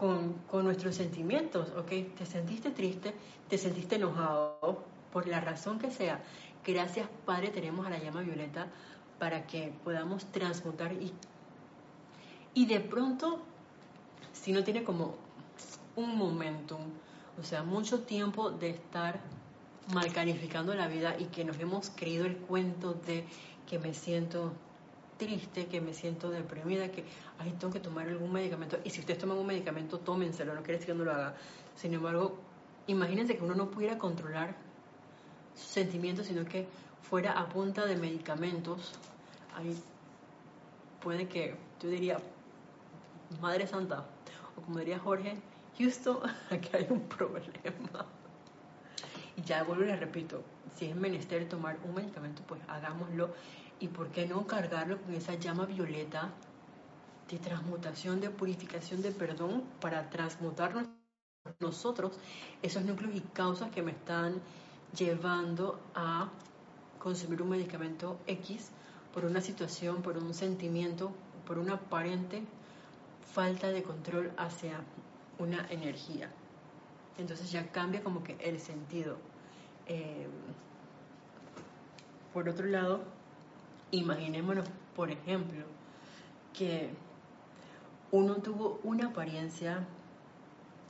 [0.00, 2.16] Con, nuestros sentimientos, ¿ok?
[2.16, 3.12] Te sentiste triste,
[3.50, 4.82] te sentiste enojado,
[5.12, 6.22] por la razón que sea.
[6.64, 8.66] Gracias, Padre, tenemos a la llama violeta
[9.18, 11.12] para que podamos transmutar y,
[12.54, 13.40] y de pronto,
[14.32, 15.16] si no tiene como
[15.96, 16.80] un momentum,
[17.38, 19.20] o sea, mucho tiempo de estar
[19.92, 23.26] mal calificando la vida y que nos hemos creído el cuento de
[23.68, 24.54] que me siento
[25.20, 27.04] triste, que me siento deprimida, que
[27.38, 28.78] ay, tengo que tomar algún medicamento.
[28.84, 31.36] Y si ustedes toman un medicamento, tómenselo, no quiere decir que no lo haga.
[31.76, 32.38] Sin embargo,
[32.86, 34.56] imagínense que uno no pudiera controlar
[35.54, 36.66] sus sentimientos, sino que
[37.02, 38.92] fuera a punta de medicamentos.
[39.54, 39.78] Ahí
[41.02, 42.16] puede que, yo diría,
[43.42, 44.06] Madre Santa,
[44.56, 45.36] o como diría Jorge,
[45.78, 46.18] Houston,
[46.50, 48.06] aquí hay un problema.
[49.36, 50.42] Y ya vuelvo y les repito,
[50.76, 53.34] si es menester tomar un medicamento, pues hagámoslo.
[53.80, 56.30] Y por qué no cargarlo con esa llama violeta
[57.28, 60.86] de transmutación, de purificación, de perdón, para transmutarnos
[61.58, 62.12] nosotros
[62.62, 64.40] esos núcleos y causas que me están
[64.96, 66.28] llevando a
[66.98, 68.70] consumir un medicamento X
[69.14, 71.12] por una situación, por un sentimiento,
[71.46, 72.42] por una aparente
[73.32, 74.80] falta de control hacia
[75.38, 76.30] una energía.
[77.18, 79.16] Entonces ya cambia como que el sentido.
[79.86, 80.26] Eh,
[82.32, 83.02] por otro lado,
[83.90, 85.64] imaginémonos, por ejemplo,
[86.52, 86.90] que
[88.10, 89.86] uno tuvo una apariencia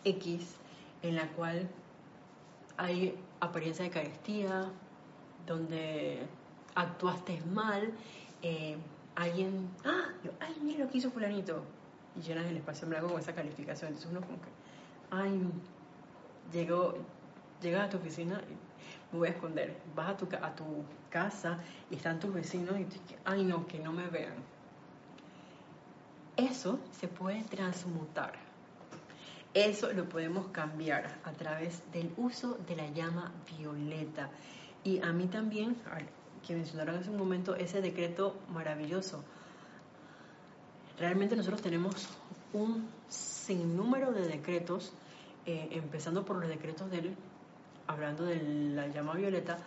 [0.04, 0.56] X
[1.02, 1.68] en la cual
[2.76, 4.70] hay apariencia de carestía,
[5.46, 6.26] donde
[6.74, 7.92] actuaste mal,
[8.42, 8.76] eh,
[9.16, 10.08] alguien, ¡ah!
[10.40, 11.62] ¡Ay, mira lo que hizo fulanito!
[12.16, 13.88] Y llenas el espacio en blanco con esa calificación.
[13.88, 14.48] Entonces uno como que,
[15.10, 15.40] ¡ay!
[16.52, 16.94] Llegó,
[17.60, 19.76] llegas a tu oficina y me voy a esconder.
[19.94, 20.64] Vas a tu, a tu
[21.10, 21.58] casa
[21.90, 24.34] y están tus vecinos y dices, ¡ay no, que no me vean!
[26.36, 28.32] Eso se puede transmutar.
[29.52, 34.30] Eso lo podemos cambiar a través del uso de la llama violeta.
[34.84, 35.76] Y a mí también,
[36.46, 39.22] que mencionaron hace un momento, ese decreto maravilloso.
[40.98, 42.08] Realmente nosotros tenemos
[42.52, 44.92] un sinnúmero de decretos,
[45.46, 47.16] eh, empezando por los decretos del,
[47.86, 48.40] hablando de
[48.74, 49.58] la llama violeta,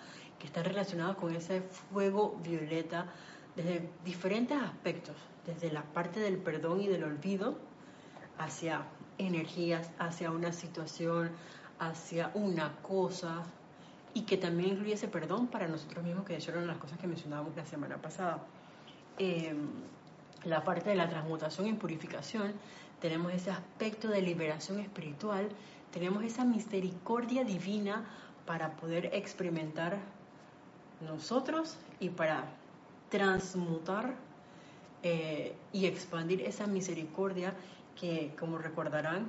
[0.44, 3.06] que están relacionados con ese fuego violeta
[3.56, 7.58] desde diferentes aspectos, desde la parte del perdón y del olvido
[8.38, 8.82] hacia
[9.18, 11.32] energías, hacia una situación,
[11.80, 13.44] hacia una cosa,
[14.14, 17.00] y que también incluye ese perdón para nosotros mismos, que de hecho eran las cosas
[17.00, 18.44] que mencionábamos la semana pasada.
[19.18, 19.70] Em,
[20.44, 22.52] la parte de la transmutación y purificación,
[23.00, 25.48] tenemos ese aspecto de liberación espiritual,
[25.94, 28.04] tenemos esa misericordia divina
[28.46, 30.00] para poder experimentar
[31.04, 32.46] nosotros y para
[33.10, 34.16] transmutar
[35.04, 37.54] eh, y expandir esa misericordia
[38.00, 39.28] que, como recordarán,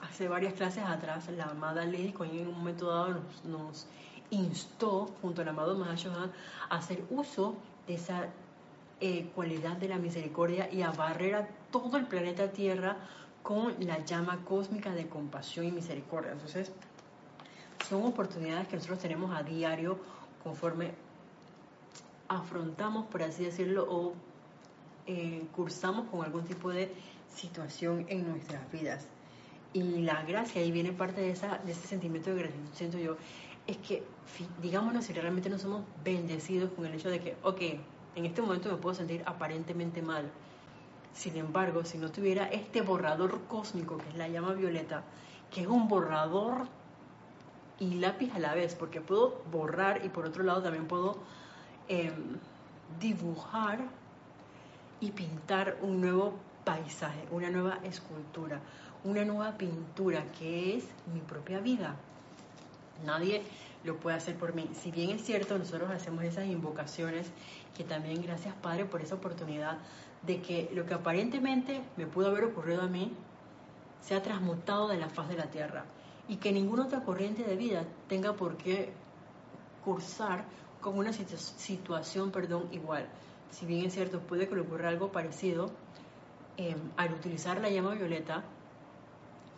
[0.00, 3.86] hace varias clases atrás, la amada Lady Kuan en un momento dado nos,
[4.32, 6.32] instó, junto al amado Mahashohan,
[6.70, 7.54] a hacer uso
[7.86, 8.28] de esa
[9.00, 12.96] eh, cualidad de la misericordia y a barrer a todo el planeta Tierra
[13.42, 16.32] con la llama cósmica de compasión y misericordia.
[16.32, 16.72] Entonces,
[17.88, 19.98] son oportunidades que nosotros tenemos a diario
[20.42, 20.92] conforme
[22.28, 24.14] afrontamos, por así decirlo, o
[25.06, 26.92] eh, cursamos con algún tipo de
[27.34, 29.06] situación en nuestras vidas.
[29.72, 33.16] Y la gracia, ahí viene parte de, esa, de ese sentimiento de gratitud, siento yo,
[33.66, 34.02] es que,
[34.60, 37.60] digámonos, si realmente no somos bendecidos con el hecho de que, ok,
[38.16, 40.30] en este momento me puedo sentir aparentemente mal.
[41.14, 45.04] Sin embargo, si no tuviera este borrador cósmico, que es la llama violeta,
[45.50, 46.66] que es un borrador
[47.78, 51.16] y lápiz a la vez, porque puedo borrar y por otro lado también puedo
[51.88, 52.38] em,
[53.00, 53.80] dibujar
[55.00, 58.60] y pintar un nuevo paisaje, una nueva escultura,
[59.04, 61.96] una nueva pintura que es mi propia vida.
[63.04, 63.42] Nadie
[63.84, 64.70] lo puede hacer por mí.
[64.74, 67.30] Si bien es cierto, nosotros hacemos esas invocaciones,
[67.76, 69.78] que también gracias Padre por esa oportunidad
[70.22, 73.12] de que lo que aparentemente me pudo haber ocurrido a mí
[74.02, 75.84] sea transmutado de la faz de la tierra
[76.32, 78.90] y que ninguna otra corriente de vida tenga por qué
[79.84, 80.46] cursar
[80.80, 83.06] con una situación perdón, igual.
[83.50, 85.70] Si bien es cierto, puede que le ocurra algo parecido,
[86.56, 88.44] em, al utilizar la llama violeta,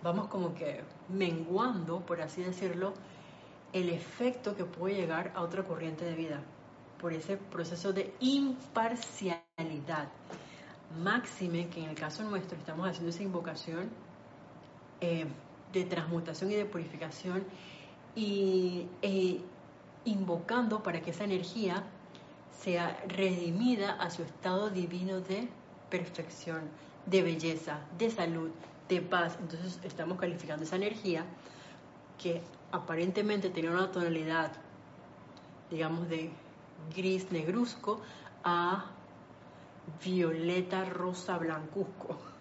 [0.03, 2.93] vamos como que menguando, por así decirlo,
[3.73, 6.43] el efecto que puede llegar a otra corriente de vida
[7.01, 10.09] por ese proceso de imparcialidad.
[11.01, 13.91] Máxime que en el caso nuestro estamos haciendo esa invocación
[15.01, 15.27] eh,
[15.75, 17.45] de transmutación y de purificación
[18.15, 19.41] y e
[20.05, 21.83] invocando para que esa energía
[22.59, 25.49] sea redimida a su estado divino de
[25.91, 26.63] perfección,
[27.07, 28.51] de belleza, de salud,
[28.89, 29.37] de paz.
[29.41, 31.25] Entonces estamos calificando esa energía
[32.23, 34.53] que aparentemente tenía una tonalidad,
[35.71, 36.31] digamos, de
[36.95, 38.01] gris negruzco
[38.45, 38.87] a
[40.05, 42.34] violeta rosa blancuzco.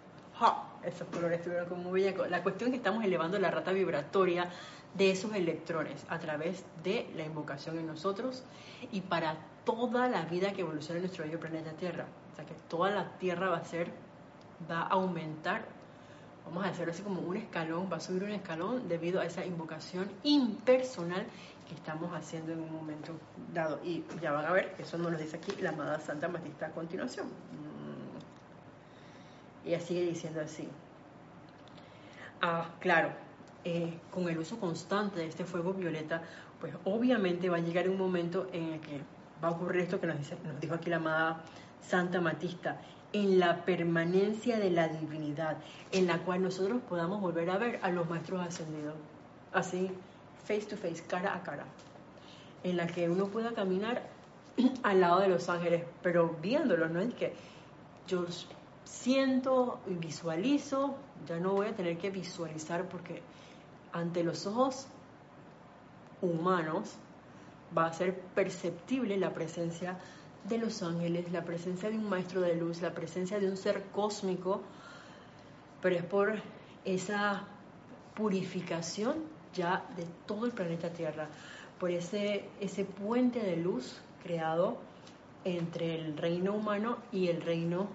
[0.84, 2.16] Esos colores estuvieron como muy bien.
[2.30, 4.50] La cuestión es que estamos elevando la rata vibratoria
[4.96, 8.44] de esos electrones a través de la invocación en nosotros
[8.92, 12.06] y para toda la vida que evoluciona en nuestro bello planeta Tierra.
[12.32, 13.92] O sea que toda la Tierra va a ser,
[14.70, 15.66] va a aumentar,
[16.46, 19.46] vamos a hacerlo así como un escalón, va a subir un escalón debido a esa
[19.46, 21.26] invocación impersonal
[21.68, 23.14] que estamos haciendo en un momento
[23.54, 23.80] dado.
[23.84, 26.72] Y ya van a ver, eso nos lo dice aquí la amada Santa Matista a
[26.72, 27.28] continuación.
[29.66, 30.68] Ella sigue diciendo así.
[32.42, 33.10] Ah, claro,
[33.64, 36.22] eh, con el uso constante de este fuego violeta,
[36.60, 39.02] pues obviamente va a llegar un momento en el que
[39.42, 41.42] va a ocurrir esto que nos, dice, nos dijo aquí la amada
[41.82, 42.82] Santa Matista,
[43.14, 45.58] en la permanencia de la divinidad,
[45.92, 48.96] en la cual nosotros podamos volver a ver a los maestros ascendidos,
[49.54, 49.90] así,
[50.46, 51.66] face to face, cara a cara,
[52.64, 54.02] en la que uno pueda caminar
[54.84, 57.34] al lado de los ángeles, pero viéndolos, no es que
[58.08, 58.26] yo
[58.86, 60.96] siento y visualizo,
[61.28, 63.22] ya no voy a tener que visualizar porque
[63.92, 64.88] ante los ojos
[66.22, 66.96] humanos
[67.78, 69.98] va a ser perceptible la presencia
[70.44, 73.84] de los ángeles, la presencia de un maestro de luz, la presencia de un ser
[73.94, 74.62] cósmico,
[75.82, 76.34] pero es por
[76.86, 77.44] esa
[78.16, 79.16] purificación
[79.54, 81.28] ya de todo el planeta Tierra,
[81.80, 84.78] por ese, ese puente de luz creado
[85.46, 87.88] entre el reino humano y el reino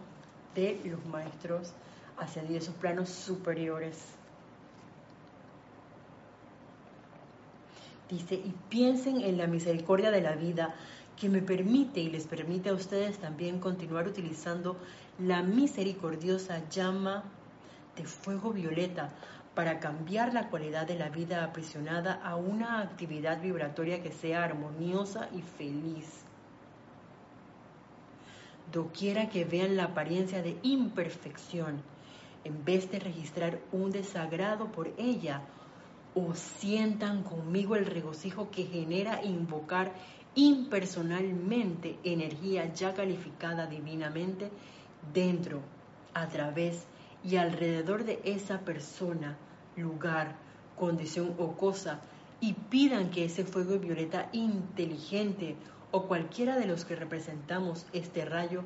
[0.59, 1.72] de los maestros
[2.18, 3.96] ascendidos, esos planos superiores.
[8.11, 10.74] Dice, y piensen en la misericordia de la vida
[11.16, 14.76] que me permite y les permite a ustedes también continuar utilizando
[15.18, 17.24] la misericordiosa llama
[17.96, 19.11] de fuego violeta
[19.54, 25.28] para cambiar la cualidad de la vida aprisionada a una actividad vibratoria que sea armoniosa
[25.36, 26.28] y feliz.
[28.72, 31.80] Doquiera que vean la apariencia de imperfección,
[32.44, 35.42] en vez de registrar un desagrado por ella,
[36.14, 39.92] o sientan conmigo el regocijo que genera invocar
[40.34, 44.50] impersonalmente energía ya calificada divinamente
[45.12, 45.60] dentro,
[46.14, 46.86] a través
[47.24, 49.36] y alrededor de esa persona,
[49.76, 50.36] lugar,
[50.76, 52.00] condición o cosa
[52.40, 55.56] y pidan que ese fuego violeta inteligente
[55.91, 58.62] o cualquiera de los que representamos este rayo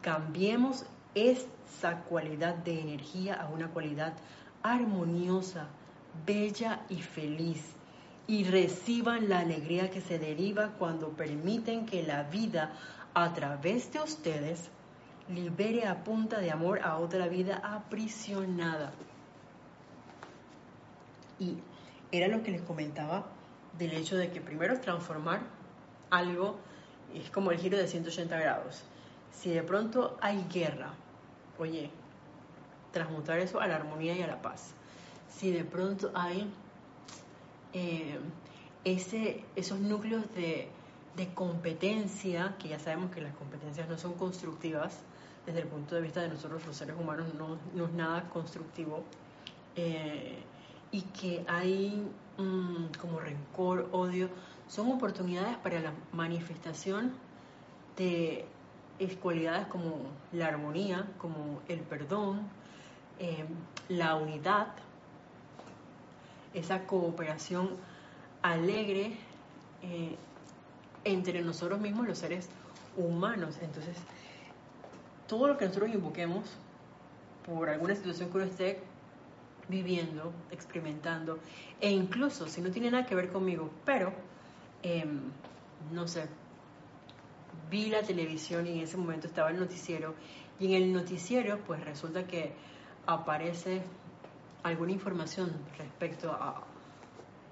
[0.00, 4.14] cambiemos esa cualidad de energía a una cualidad
[4.62, 5.66] armoniosa,
[6.26, 7.74] bella y feliz
[8.26, 12.72] y reciban la alegría que se deriva cuando permiten que la vida
[13.14, 14.70] a través de ustedes
[15.28, 18.92] libere a punta de amor a otra vida aprisionada.
[21.38, 21.56] Y
[22.12, 23.26] era lo que les comentaba
[23.78, 25.40] del hecho de que primero transformar
[26.10, 26.56] algo
[27.14, 28.82] es como el giro de 180 grados.
[29.32, 30.92] Si de pronto hay guerra,
[31.58, 31.90] oye,
[32.92, 34.74] transmutar eso a la armonía y a la paz
[35.40, 36.50] si de pronto hay
[37.72, 38.18] eh,
[38.84, 40.68] ese, esos núcleos de,
[41.34, 45.00] competencia, que ya sabemos que las competencias no son constructivas,
[45.44, 49.04] desde el punto de vista de nosotros los seres humanos no, es nada constructivo,
[49.76, 50.38] eh,
[50.90, 52.08] y que hay
[52.38, 54.30] mm, como rencor, odio,
[54.70, 57.12] son oportunidades para la manifestación
[57.96, 58.46] de
[59.20, 59.96] cualidades como
[60.32, 62.42] la armonía, como el perdón,
[63.18, 63.44] eh,
[63.88, 64.68] la unidad,
[66.54, 67.70] esa cooperación
[68.42, 69.16] alegre
[69.82, 70.16] eh,
[71.02, 72.48] entre nosotros mismos, los seres
[72.96, 73.58] humanos.
[73.62, 73.96] Entonces,
[75.26, 76.44] todo lo que nosotros invoquemos
[77.44, 78.80] por alguna situación que uno esté
[79.68, 81.40] viviendo, experimentando,
[81.80, 84.29] e incluso si no tiene nada que ver conmigo, pero,
[84.82, 85.20] em,
[85.92, 86.28] no sé,
[87.70, 90.14] vi la televisión y en ese momento estaba el noticiero,
[90.58, 92.52] y en el noticiero pues resulta que
[93.06, 93.82] aparece
[94.62, 96.62] alguna información respecto a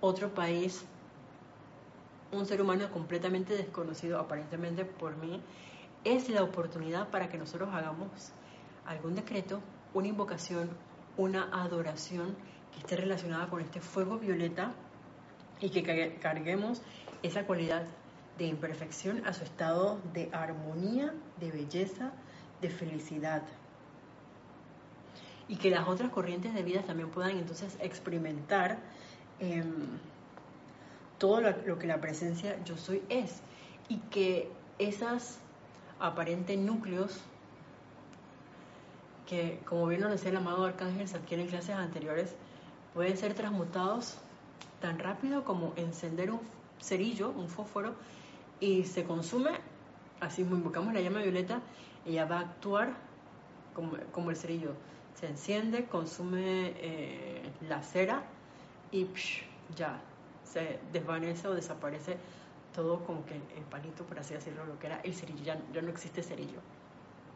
[0.01, 0.85] otro país,
[2.31, 5.41] un ser humano completamente desconocido aparentemente por mí,
[6.05, 8.11] es la oportunidad para que nosotros hagamos
[8.87, 9.61] algún decreto,
[9.95, 10.71] una invocación,
[11.17, 12.37] una adoración
[12.73, 14.73] que esté relacionada con este fuego violeta
[15.61, 16.83] y que carguemos
[17.23, 17.85] esa cualidad
[18.39, 22.13] de imperfección a su estado de armonía, de belleza,
[22.61, 23.43] de felicidad,
[25.49, 28.79] y que las otras corrientes de vida también puedan entonces experimentar
[29.41, 29.87] em,
[31.19, 33.41] todo lo, que la presencia yo soy es.
[33.89, 35.39] Y que esas
[35.99, 37.21] aparentes núcleos
[39.27, 42.35] que como bien nos decía el amado arcángel Zadkiel en clases anteriores
[42.95, 44.17] pueden ser transmutados
[44.81, 46.41] tan rápido como encender un
[46.81, 47.95] cerillo, un fósforo
[48.61, 49.51] y se consume,
[50.21, 51.61] así mismo invocamos la llama violeta,
[52.07, 52.95] ella va a actuar
[53.75, 54.75] como, como el cerillo
[55.19, 58.23] se enciende, consume eh, la cera
[58.93, 59.07] y
[59.77, 60.01] ya
[60.45, 62.17] se desvanece o desaparece
[62.75, 65.89] todo como que el palito, por así decirlo, lo que era el cerillo, ya, no
[65.89, 66.61] existe cerillo.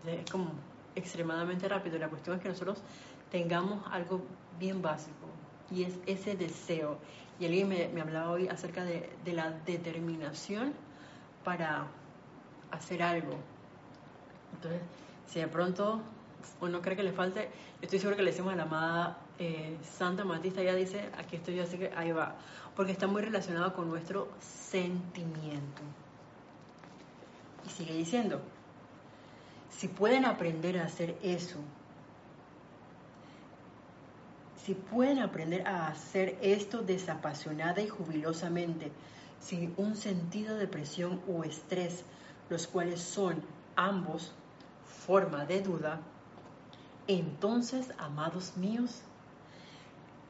[0.06, 0.52] es como
[0.94, 1.98] extremadamente rápido.
[1.98, 2.82] La cuestión es que nosotros
[3.30, 4.22] tengamos algo
[4.60, 5.26] bien básico
[5.70, 6.98] y es ese deseo.
[7.42, 10.74] Y alguien me, me hablaba hoy acerca de, de la determinación
[11.42, 11.88] para
[12.70, 13.36] hacer algo.
[14.54, 14.80] Entonces,
[15.26, 16.00] si de pronto
[16.60, 20.24] uno cree que le falte, estoy seguro que le decimos a la amada eh, Santa
[20.24, 22.36] Matista, ella dice, aquí estoy yo, así que ahí va,
[22.76, 25.82] porque está muy relacionado con nuestro sentimiento.
[27.66, 28.40] Y sigue diciendo,
[29.68, 31.58] si pueden aprender a hacer eso,
[34.64, 38.92] si pueden aprender a hacer esto desapasionada y jubilosamente,
[39.40, 42.04] sin un sentido de presión o estrés,
[42.48, 43.42] los cuales son
[43.74, 44.32] ambos
[44.84, 46.00] forma de duda,
[47.08, 49.02] entonces, amados míos,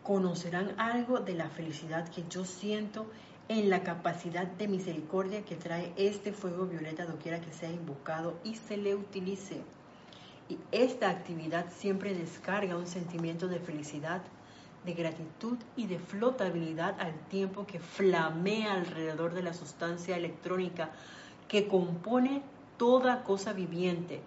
[0.03, 3.07] conocerán algo de la felicidad que yo siento
[3.49, 8.55] en la capacidad de misericordia que trae este fuego violeta doquiera que sea invocado y
[8.55, 9.61] se le utilice.
[10.49, 14.23] Y esta actividad siempre descarga un sentimiento de felicidad,
[14.85, 20.91] de gratitud y de flotabilidad al tiempo que flamea alrededor de la sustancia electrónica
[21.49, 22.43] que compone
[22.77, 24.21] toda cosa viviente,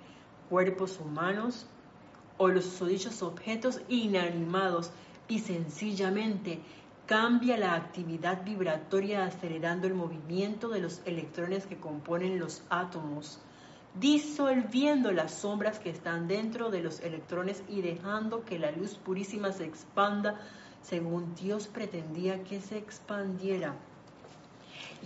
[0.49, 1.65] cuerpos humanos,
[2.37, 4.91] o los susodichos objetos inanimados
[5.27, 6.59] y sencillamente
[7.05, 13.39] cambia la actividad vibratoria acelerando el movimiento de los electrones que componen los átomos,
[13.99, 19.51] disolviendo las sombras que están dentro de los electrones y dejando que la luz purísima
[19.51, 20.39] se expanda
[20.81, 23.75] según Dios pretendía que se expandiera.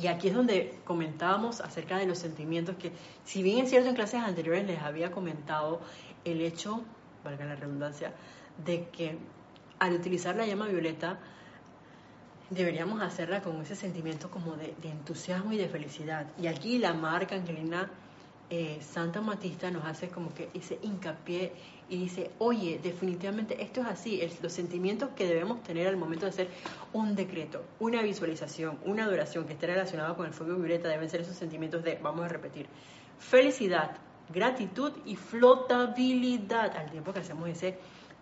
[0.01, 2.91] Y aquí es donde comentábamos acerca de los sentimientos que,
[3.23, 5.81] si bien es cierto en clases anteriores les había comentado
[6.25, 6.83] el hecho
[7.23, 8.13] valga la redundancia,
[8.65, 9.17] de que
[9.79, 11.19] al utilizar la llama violeta
[12.49, 16.27] deberíamos hacerla con ese sentimiento como de, entusiasmo y de felicidad.
[16.41, 17.89] Y aquí la marca Angelina
[18.49, 21.53] eh, Santa Matista nos hace como que ese hincapié
[21.89, 26.31] y dice, oye, definitivamente esto es así, los sentimientos que debemos tener al momento de
[26.31, 26.49] hacer
[26.93, 31.21] un decreto, una visualización, una adoración que esté relacionada con el fuego violeta deben ser
[31.21, 32.67] esos sentimientos de, vamos a repetir,
[33.17, 33.91] felicidad,
[34.31, 37.77] gratitud y flotabilidad al tiempo que hacemos ese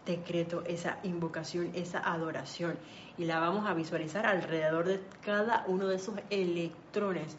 [0.05, 2.77] decreto, esa invocación, esa adoración.
[3.17, 7.35] Y la vamos a visualizar alrededor de cada uno de esos electrones,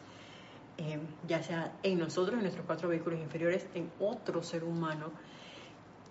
[0.79, 5.11] eh, ya sea en nosotros, en nuestros cuatro vehículos inferiores, en otro ser humano.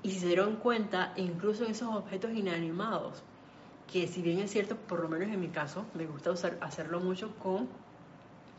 [0.03, 3.23] Y se dieron cuenta, incluso en esos objetos inanimados,
[3.91, 7.01] que si bien es cierto, por lo menos en mi caso, me gusta usar, hacerlo
[7.01, 7.67] mucho con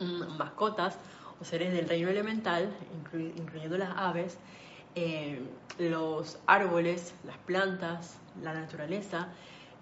[0.00, 0.98] mm, mascotas
[1.40, 2.76] o seres del reino elemental,
[3.36, 4.36] incluyendo las aves,
[4.96, 5.40] eh,
[5.78, 9.28] los árboles, las plantas, la naturaleza,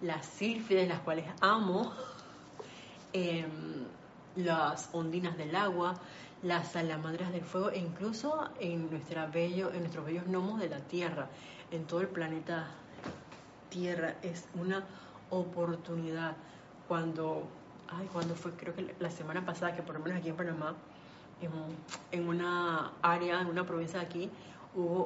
[0.03, 1.91] las sílfides, las cuales amo,
[3.15, 3.87] em,
[4.39, 5.95] las ondinas del agua,
[6.43, 10.79] las salamandras del fuego e incluso en, nuestra bello, en nuestros bellos gnomos de la
[10.79, 11.29] Tierra,
[11.71, 12.69] en todo el planeta
[13.69, 14.15] Tierra.
[14.23, 14.85] Es una
[15.31, 16.37] oportunidad
[16.87, 17.49] cuando,
[17.89, 20.75] ay, cuando fue, creo que la semana pasada, que por lo menos aquí en Panamá,
[22.13, 24.31] en, una área, en una provincia de aquí,
[24.75, 25.05] hubo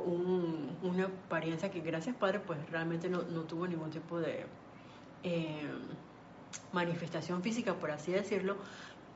[0.83, 4.45] una apariencia que gracias Padre pues realmente no, tuvo ningún tipo de
[5.23, 5.69] eh,
[6.73, 8.57] manifestación física, por así decirlo,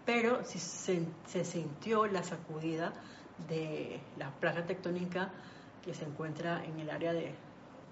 [0.06, 2.92] pero sí se, se, sintió la sacudida
[3.48, 5.30] de la placa tectónica
[5.84, 7.34] que se encuentra en el área de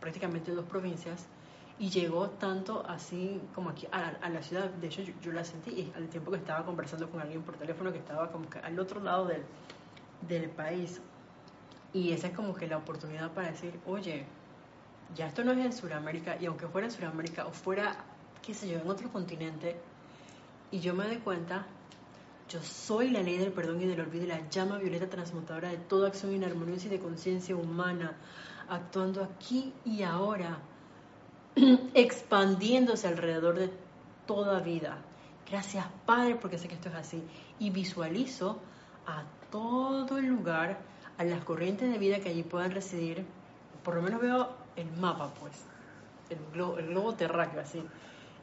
[0.00, 1.26] prácticamente dos provincias
[1.78, 4.70] y llegó tanto así como aquí a, la ciudad.
[4.70, 7.92] De hecho, yo, la sentí y al tiempo que estaba conversando con alguien por teléfono
[7.92, 9.42] que estaba como que al otro lado del,
[10.28, 11.00] del país.
[11.92, 14.24] Y esa es como que la oportunidad para decir, oye,
[15.14, 17.96] ya esto no es en Sudamérica, y aunque fuera en Sudamérica o fuera,
[18.42, 19.76] qué sé yo, en otro continente,
[20.70, 21.66] y yo me doy cuenta,
[22.49, 26.09] yo soy la ley del perdón y del olvido la llama violeta transmutadora de toda
[26.09, 28.16] acción inarmoniosa y de conciencia humana,
[28.68, 30.59] actuando aquí y ahora
[31.95, 33.70] expandiéndose alrededor de
[34.26, 34.99] toda vida.
[35.51, 37.22] Gracias Padre porque sé que esto es así.
[37.59, 38.59] Y visualizo
[39.07, 40.78] a todo el lugar,
[41.16, 43.24] a las corrientes de vida que allí puedan residir.
[43.82, 45.64] Por lo menos veo el mapa, pues.
[46.30, 47.82] el globo, el globo terráqueo, así.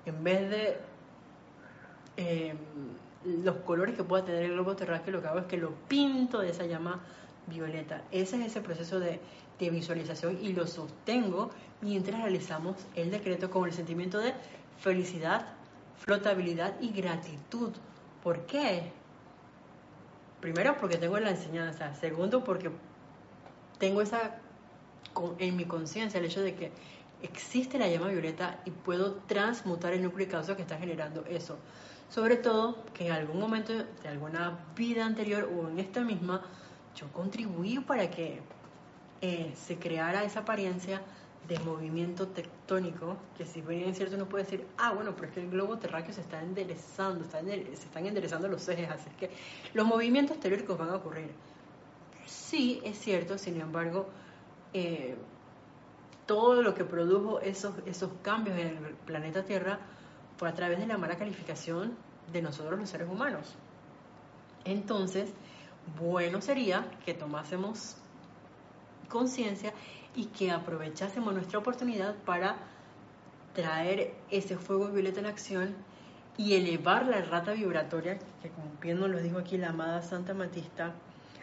[0.06, 0.78] En vez de
[2.18, 2.58] em,
[3.24, 6.40] los colores que pueda tener el globo terráqueo, lo que hago es que lo pinto
[6.40, 7.02] de esa llama
[7.48, 8.04] violeta.
[8.12, 9.20] Ese es ese proceso de,
[9.60, 11.52] visualización y lo sostengo
[11.82, 14.34] mientras realizamos el decreto con el sentimiento de
[14.80, 15.54] felicidad,
[16.00, 17.70] flotabilidad y gratitud.
[18.24, 18.92] ¿Por qué?
[20.40, 22.72] Primero porque tengo la enseñanza, segundo porque
[23.78, 24.40] tengo esa
[25.38, 26.72] en mi conciencia el hecho de que
[27.22, 31.60] existe la llama violeta y puedo transmutar el núcleo causa que está generando eso.
[32.12, 36.42] Sobre todo que en algún momento de alguna vida anterior o en esta misma,
[36.94, 38.42] yo contribuí para que
[39.22, 41.02] eh, se creara esa apariencia
[41.48, 45.34] de movimiento tectónico, que si bien es cierto uno puede decir, ah, bueno, pero es
[45.34, 49.30] que el globo terráqueo se está enderezando, se están enderezando los ejes, así que
[49.74, 51.32] los movimientos telúricos van a ocurrir.
[52.26, 54.10] Sí, es cierto, sin embargo,
[54.74, 55.16] eh,
[56.26, 59.80] todo lo que produjo esos, esos cambios en el planeta Tierra
[60.42, 61.96] fue a través de la mala calificación
[62.34, 63.54] de nosotros los seres humanos.
[64.66, 65.32] Entonces,
[66.00, 67.96] bueno sería que tomásemos
[69.08, 69.72] conciencia
[70.16, 72.56] y que aprovechásemos nuestra oportunidad para
[73.54, 75.76] traer ese fuego violeta en acción
[76.38, 80.34] y elevar la rata vibratoria, que como bien nos lo dijo aquí la amada Santa
[80.34, 80.96] Matista,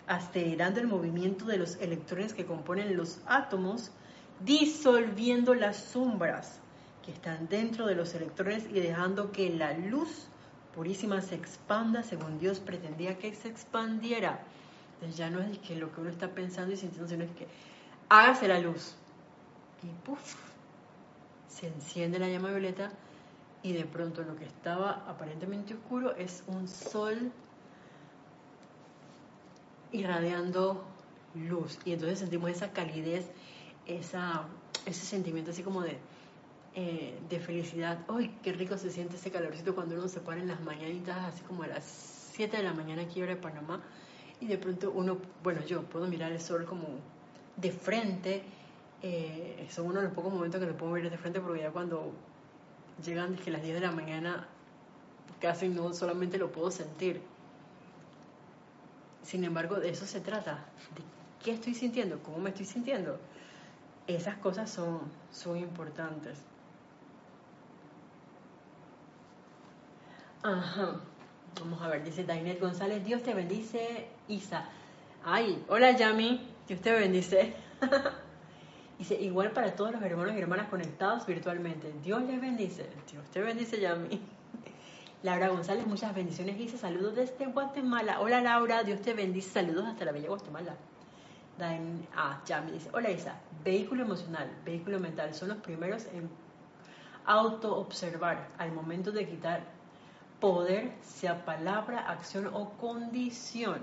[0.08, 3.92] acelerando el movimiento de los electrones que componen los átomos,
[4.40, 6.60] disolviendo las sombras
[7.08, 10.26] que están dentro de los electrones y dejando que la luz
[10.74, 14.40] purísima se expanda según Dios pretendía que se expandiera.
[14.92, 17.46] Entonces ya no es que lo que uno está pensando y sintiendo, sino es que
[18.10, 18.94] hágase la luz.
[19.82, 20.34] Y puff,
[21.48, 22.92] se enciende la llama violeta
[23.62, 27.32] y de pronto lo que estaba aparentemente oscuro es un sol
[29.92, 30.84] irradiando
[31.34, 31.78] luz.
[31.86, 33.30] Y entonces sentimos esa calidez,
[33.86, 34.44] esa,
[34.84, 35.96] ese sentimiento así como de,
[36.80, 37.98] eh, de felicidad.
[38.08, 41.42] ¡Ay, qué rico se siente ese calorcito cuando uno se para en las mañanitas, así
[41.42, 41.84] como a las
[42.34, 43.82] 7 de la mañana aquí ahora en Panamá?
[44.40, 46.86] Y de pronto uno, bueno, yo puedo mirar el sol como
[47.56, 48.42] de frente.
[49.02, 51.70] Eh, son uno de los pocos momentos que lo puedo ver de frente porque ya
[51.70, 52.12] cuando
[53.04, 54.46] llegan que las 10 de la mañana
[55.40, 57.20] casi no solamente lo puedo sentir
[59.28, 60.64] sin embargo, de eso se trata.
[60.96, 61.02] ¿De
[61.44, 62.18] qué estoy sintiendo?
[62.22, 63.18] ¿Cómo me estoy sintiendo?
[64.06, 65.00] Esas cosas son,
[65.30, 66.38] son importantes.
[70.42, 71.00] Ajá.
[71.58, 74.68] Vamos a ver, dice Dainet González, Dios te bendice, Isa.
[75.24, 77.54] Ay, hola Yami, Dios te bendice.
[78.98, 81.92] dice, igual para todos los hermanos y hermanas conectados virtualmente.
[82.04, 82.88] Dios les bendice.
[83.10, 84.20] Dios te bendice, Yami.
[85.24, 86.56] Laura González, muchas bendiciones.
[86.56, 88.20] Dice saludos desde Guatemala.
[88.20, 89.50] Hola Laura, Dios te bendice.
[89.50, 90.76] Saludos hasta la bella Guatemala.
[92.14, 96.30] ah, ya me dice, hola Isa, vehículo emocional, vehículo mental, son los primeros en
[97.26, 99.77] auto-observar al momento de quitar
[100.40, 103.80] poder, sea palabra, acción o condición.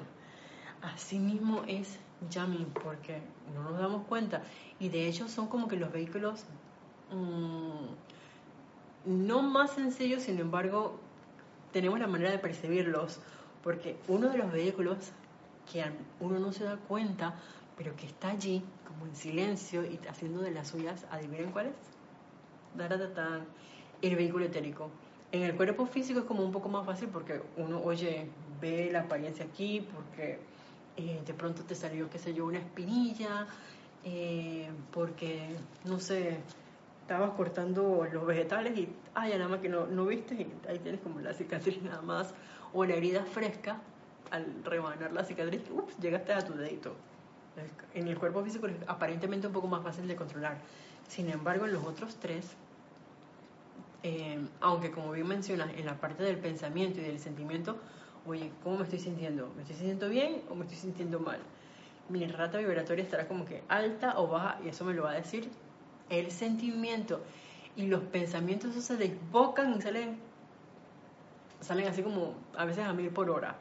[0.81, 1.99] Asimismo es
[2.29, 3.21] Yami, porque
[3.53, 4.41] no nos damos cuenta.
[4.79, 6.45] Y de hecho son como que los vehículos
[7.11, 7.85] mm,
[9.05, 10.99] no más sencillos, sin embargo,
[11.71, 13.19] tenemos la manera de percibirlos,
[13.63, 15.11] porque uno de los vehículos
[15.71, 15.83] que
[16.19, 17.35] uno no se da cuenta,
[17.77, 21.75] pero que está allí, como en silencio y haciendo de las suyas, adivinen cuál es.
[24.01, 24.89] El vehículo etérico.
[25.35, 28.29] En el cuerpo físico es como un poco más fácil porque uno, oye,
[28.61, 30.39] ve la apariencia aquí, porque
[30.95, 33.45] eh, de pronto te salió, qué sé yo, una espinilla,
[34.05, 36.37] eh, porque, no sé,
[37.01, 41.01] estabas cortando los vegetales y, ay, nada más que no, no viste, y ahí tienes
[41.01, 42.33] como la cicatriz nada más,
[42.71, 43.81] o la herida fresca,
[44.31, 46.95] al rebanar la cicatriz, ups, llegaste a tu dedito.
[47.93, 50.59] En el cuerpo físico es aparentemente un poco más fácil de controlar.
[51.09, 52.55] Sin embargo, en los otros tres,
[54.07, 57.75] eh, aunque como bien mencionas, en la parte del pensamiento y del sentimiento,
[58.27, 59.51] oye, ¿cómo me estoy sintiendo?
[59.55, 61.39] ¿Me estoy sintiendo bien o me estoy sintiendo mal?
[62.07, 65.15] Mi rata vibratoria estará como que alta o baja y eso me lo va a
[65.15, 65.49] decir
[66.11, 67.23] el sentimiento
[67.75, 70.19] y los pensamientos se desbocan y salen,
[71.61, 73.55] salen así como a veces a mil por hora.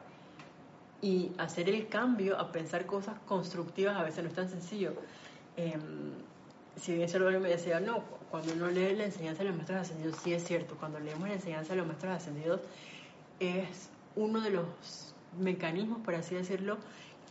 [1.01, 4.93] Y hacer el cambio a pensar cosas constructivas a veces no es tan sencillo.
[5.57, 5.75] Eh,
[6.77, 10.17] si bien se me decía, no, cuando uno lee la enseñanza de los maestros ascendidos,
[10.23, 12.61] sí es cierto, cuando leemos la enseñanza de los maestros ascendidos
[13.39, 14.65] es uno de los
[15.39, 16.77] mecanismos, por así decirlo,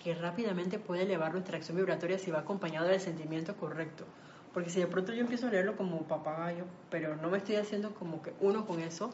[0.02, 4.04] que rápidamente puede elevar nuestra acción vibratoria si va acompañado del sentimiento correcto.
[4.52, 7.94] Porque si de pronto yo empiezo a leerlo como papagayo, pero no me estoy haciendo
[7.94, 9.10] como que uno con eso,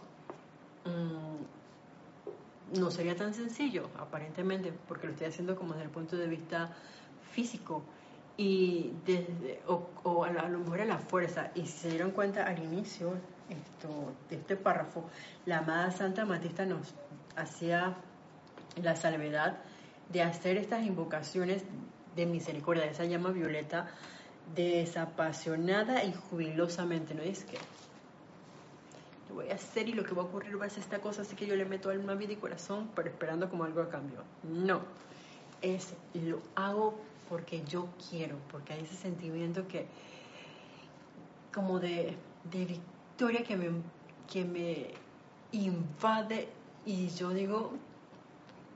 [0.84, 6.26] mm, no sería tan sencillo, aparentemente, porque lo estoy haciendo como desde el punto de
[6.26, 6.74] vista
[7.32, 7.82] físico.
[8.40, 11.50] Y desde, o, a, lo mejor a la fuerza.
[11.54, 13.12] Y si se dieron cuenta al inicio
[13.50, 15.04] esto, de este párrafo,
[15.44, 16.94] la amada Santa Matista nos
[17.36, 17.96] hacía
[18.82, 19.58] la salvedad
[20.08, 21.64] de hacer estas invocaciones
[22.16, 23.90] de misericordia, de esa llama violeta,
[24.54, 27.14] desapasionada y jubilosamente.
[27.14, 27.58] No es que
[29.28, 31.20] lo voy a hacer y lo que va a ocurrir va a ser esta cosa,
[31.20, 34.24] así que yo le meto alma, vida y corazón, pero esperando como algo a cambio.
[34.44, 34.80] No,
[35.60, 39.86] es lo hago porque yo quiero, porque hay ese sentimiento que,
[41.54, 42.16] como de,
[42.52, 43.70] victoria que me,
[44.30, 44.88] que me
[45.52, 46.48] invade
[46.84, 47.72] y yo digo,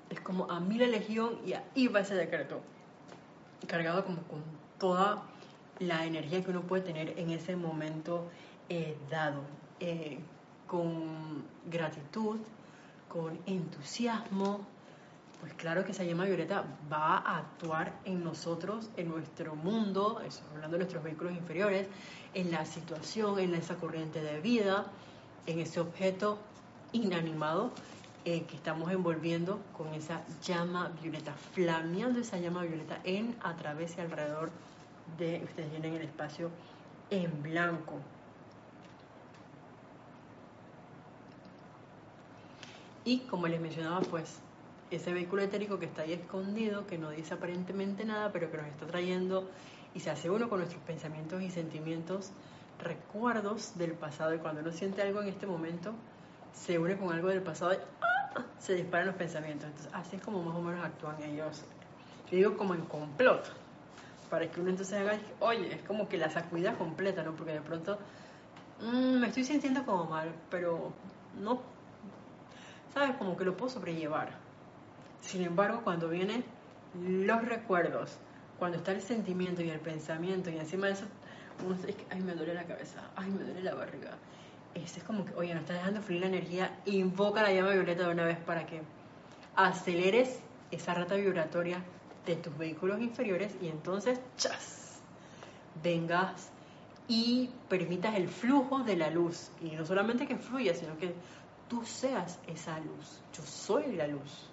[0.08, 2.60] es como a mí la legión y ahí va ese decreto,
[3.66, 4.44] cargado como con
[4.78, 5.24] toda
[5.80, 8.28] la energía que uno puede tener en ese momento
[8.68, 9.42] eh, dado,
[9.80, 10.20] eh,
[10.68, 12.38] con gratitud,
[13.08, 14.64] con entusiasmo,
[15.44, 20.18] pues claro que esa llama violeta va a actuar en nosotros, en nuestro mundo,
[20.54, 21.86] hablando de nuestros vehículos inferiores,
[22.32, 24.86] en la situación, en esa corriente de vida,
[25.44, 26.38] en ese objeto
[26.92, 27.72] inanimado
[28.24, 33.98] eh, que estamos envolviendo con esa llama violeta, flameando esa llama violeta en, a través
[33.98, 34.50] y alrededor
[35.18, 36.48] de, ustedes tienen el espacio
[37.10, 38.00] en blanco.
[43.04, 44.40] Y como les mencionaba, pues
[44.96, 48.66] ese vehículo etérico que está ahí escondido, que no dice aparentemente nada, pero que nos
[48.66, 49.48] está trayendo
[49.94, 52.32] y se hace uno con nuestros pensamientos y sentimientos,
[52.80, 54.34] recuerdos del pasado.
[54.34, 55.94] Y cuando uno siente algo en este momento,
[56.52, 58.44] se une con algo del pasado y ¡ah!
[58.58, 59.68] se disparan los pensamientos.
[59.68, 61.64] Entonces, así es como más o menos actúan ellos.
[62.30, 63.52] Yo digo como en complot,
[64.28, 67.32] para que uno entonces haga, oye, es como que la sacudida completa, ¿no?
[67.36, 67.98] Porque de pronto
[68.80, 70.92] mm, me estoy sintiendo como mal, pero
[71.40, 71.60] no,
[72.92, 73.16] ¿sabes?
[73.16, 74.43] Como que lo puedo sobrellevar
[75.24, 76.44] sin embargo, cuando vienen
[77.02, 78.18] los recuerdos,
[78.58, 81.06] cuando está el sentimiento y el pensamiento, y encima de eso,
[81.64, 84.10] uno dice, ay, me duele la cabeza, ay, me duele la barriga.
[84.74, 88.06] Ese es como que, oye, no está dejando fluir la energía, invoca la llama violeta
[88.06, 88.82] de una vez para que
[89.56, 91.82] aceleres esa rata vibratoria
[92.26, 95.00] de tus vehículos inferiores y entonces, chas,
[95.82, 96.50] vengas
[97.06, 99.50] y permitas el flujo de la luz.
[99.62, 101.14] Y no solamente que fluya, sino que
[101.68, 103.20] tú seas esa luz.
[103.32, 104.50] Yo soy la luz.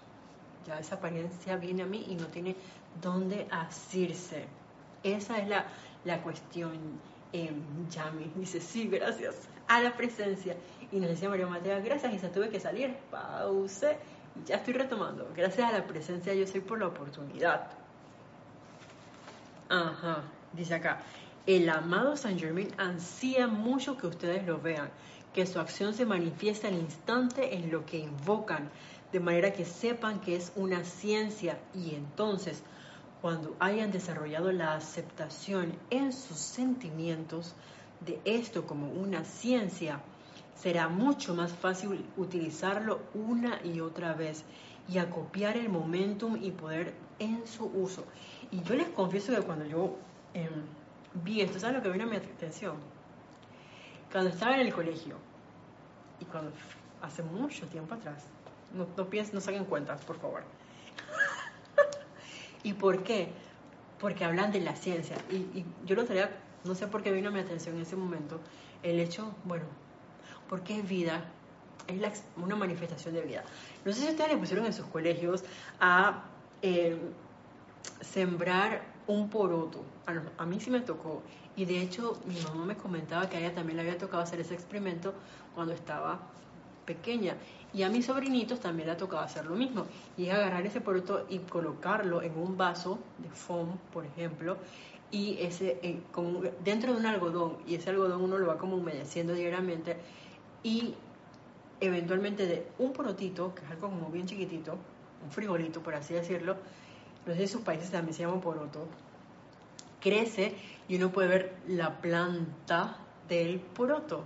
[0.66, 2.56] Ya esa apariencia viene a mí y no tiene
[3.02, 4.46] dónde asirse.
[5.04, 5.66] Esa es la,
[6.06, 6.72] la cuestión.
[7.34, 7.52] Eh,
[7.90, 9.36] Yami dice, sí, gracias
[9.68, 10.56] a la presencia.
[10.92, 13.96] Y nos decía María Matea, gracias, y se tuve que salir, pause,
[14.46, 15.32] ya estoy retomando.
[15.36, 17.68] Gracias a la presencia yo soy por la oportunidad.
[19.70, 21.02] Ajá, dice acá,
[21.46, 24.90] el amado San Germain ansía mucho que ustedes lo vean,
[25.34, 28.70] que su acción se manifiesta al instante en lo que invocan,
[29.12, 32.64] de manera que sepan que es una ciencia y entonces
[33.22, 37.54] cuando hayan desarrollado la aceptación en sus sentimientos
[38.00, 40.02] de esto como una ciencia,
[40.56, 44.44] será mucho más fácil utilizarlo una y otra vez
[44.90, 48.06] y acopiar el momentum y poder en su uso.
[48.50, 49.98] Y yo les confieso que cuando yo
[50.34, 50.50] em,
[51.24, 52.76] vi esto, ¿sabes lo que vino a mi atención?
[54.12, 55.16] Cuando estaba en el colegio
[56.20, 56.52] y cuando
[57.02, 58.26] hace mucho tiempo atrás,
[58.74, 60.44] no, no piensen, no saquen cuentas, por favor.
[62.64, 63.30] ¿Y por qué?
[64.00, 65.18] Porque hablan de la ciencia.
[65.30, 66.32] Y, yo lo traía,
[66.64, 68.40] no sé por qué vino a mi atención en ese momento,
[68.84, 69.66] el hecho, bueno,
[70.50, 71.24] porque es vida,
[71.88, 73.44] es una manifestación de vida.
[73.86, 75.44] No sé si ustedes le pusieron en sus colegios
[75.80, 76.24] a
[76.62, 76.98] eh,
[78.02, 79.84] sembrar un poroto.
[80.06, 81.22] A, a, mí sí me tocó.
[81.56, 84.40] Y de hecho, mi mamá me comentaba que a ella también le había tocado hacer
[84.40, 85.14] ese experimento
[85.54, 86.20] cuando estaba
[86.86, 87.36] pequeña.
[87.74, 89.86] Y a mis sobrinitos también le ha tocado hacer lo mismo.
[90.18, 94.58] Y es agarrar ese poroto y colocarlo en un vaso de foam, por ejemplo,
[95.10, 96.02] y ese eh,
[96.64, 97.58] dentro de un algodón.
[97.68, 99.98] Y ese algodón uno lo va como humedeciendo diariamente.
[100.64, 100.96] Y
[101.80, 104.78] eventualmente de un porotito, que es algo como bien chiquitito,
[105.24, 106.56] un frijolito, por así decirlo,
[107.26, 108.88] no sé si sus países también se llama poroto,
[110.00, 110.56] crece
[110.88, 114.26] y uno puede ver la planta del poroto.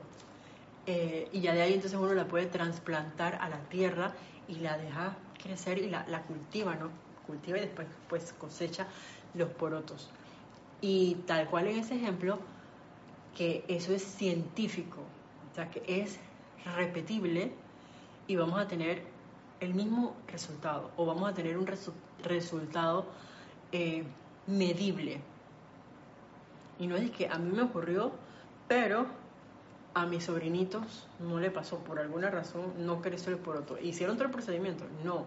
[0.87, 4.13] Eh, y ya de ahí entonces uno la puede trasplantar a la tierra
[4.47, 6.89] y la deja crecer y la, cultiva, ¿no?
[7.25, 8.87] Cultiva y después pues cosecha
[9.33, 10.09] los porotos.
[10.81, 12.39] Y tal cual en ese ejemplo,
[13.35, 15.01] que eso es científico,
[15.51, 16.19] o sea que es
[16.75, 17.51] repetible
[18.27, 19.03] y vamos a tener
[19.59, 21.67] el mismo resultado o vamos a tener un
[22.23, 23.05] resultado
[23.71, 24.03] eh,
[24.47, 25.19] medible.
[26.77, 28.11] Y no es que a mí me ocurrió,
[28.67, 29.07] pero
[29.95, 33.79] a mis sobrinitos no le pasó por alguna razón, no creció el poroto.
[33.79, 34.83] ¿Hicieron todo el procedimiento?
[35.03, 35.25] No.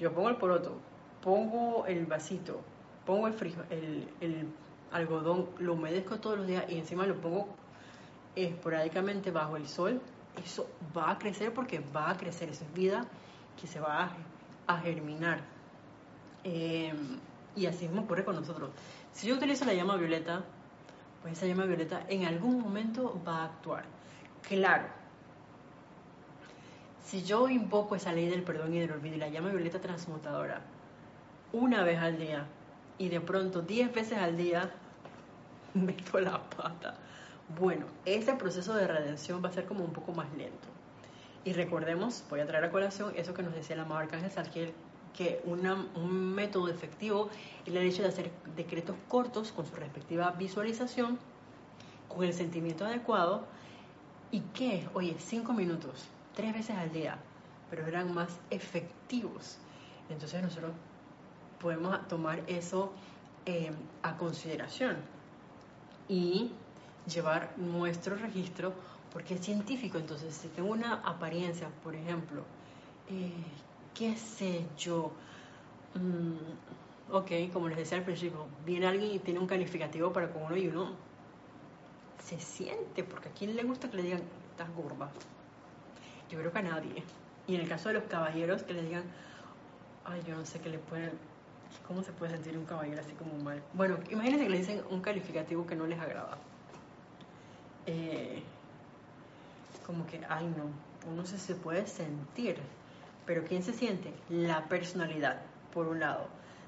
[0.00, 0.78] Yo pongo el poroto,
[1.22, 2.62] pongo el vasito,
[3.04, 4.48] pongo el frijol, el,
[4.90, 7.46] algodón, lo humedezco todos los días y encima lo pongo
[8.34, 10.00] esporádicamente bajo el sol,
[10.42, 13.06] eso va a crecer porque va a crecer, eso es vida
[13.60, 14.10] que se va
[14.66, 15.42] a, germinar.
[16.42, 17.18] Em,
[17.54, 18.70] y así mismo ocurre con nosotros.
[19.12, 20.42] Si yo utilizo la llama violeta,
[21.22, 23.84] pues esa llama violeta en algún momento va a actuar.
[24.48, 24.84] Claro,
[27.04, 30.62] si yo invoco esa ley del perdón y del olvido y la llama violeta transmutadora
[31.52, 32.46] una vez al día
[32.98, 34.70] y de pronto diez veces al día
[35.74, 36.96] meto la pata,
[37.58, 40.68] bueno, ese proceso de redención va a ser como un poco más lento.
[41.44, 44.72] Y recordemos, voy a traer a colación eso que nos decía el amado Arcángel Salquiel,
[45.16, 47.30] que un método efectivo
[47.66, 51.18] es el hecho de hacer decretos cortos con su respectiva visualización,
[52.08, 53.44] con el sentimiento adecuado,
[54.30, 57.18] y que, oye, cinco minutos, tres veces al día,
[57.68, 59.58] pero eran más efectivos.
[60.08, 60.72] Entonces nosotros
[61.60, 62.92] podemos tomar eso
[63.46, 64.96] eh, a consideración
[66.08, 66.52] y
[67.06, 68.72] llevar nuestro registro
[69.12, 69.98] porque es científico.
[69.98, 72.42] Entonces, si tengo una apariencia, por ejemplo,
[73.08, 73.32] eh,
[73.94, 75.12] qué sé yo,
[75.94, 80.42] mm, ok, como les decía al principio, viene alguien y tiene un calificativo para con
[80.42, 80.92] uno y uno
[82.22, 85.10] se siente, porque a quién le gusta que le digan, estás gorda.
[86.30, 87.02] Yo creo que a nadie.
[87.46, 89.02] Y en el caso de los caballeros, que le digan,
[90.04, 91.10] ay, yo no sé qué le pueden,
[91.86, 93.62] ¿cómo se puede sentir un caballero así como mal?
[93.74, 96.38] Bueno, imagínense que le dicen un calificativo que no les agrada.
[97.86, 98.42] Eh,
[99.86, 102.56] como que, ay no, uno se, se puede sentir,
[103.30, 104.12] pero ¿quién se siente?
[104.28, 105.40] La personalidad,
[105.72, 106.26] por un lado.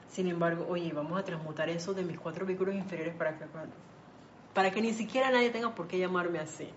[0.09, 3.47] Sin embargo, oye, vamos a transmutar eso de mis cuatro vehículos inferiores para que,
[4.55, 6.69] para que ni siquiera nadie tenga por qué llamarme así.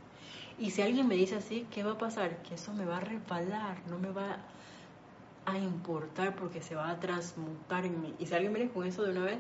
[0.58, 2.42] Y si alguien me dice así, ¿qué va a pasar?
[2.42, 4.40] Que eso me va a resbalar, no me va
[5.46, 8.16] a importar porque se va a transmutar en mí.
[8.18, 9.38] Y si alguien viene con eso de una vez,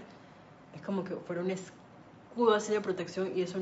[0.76, 3.58] es como que fuera un escudo así de protección y eso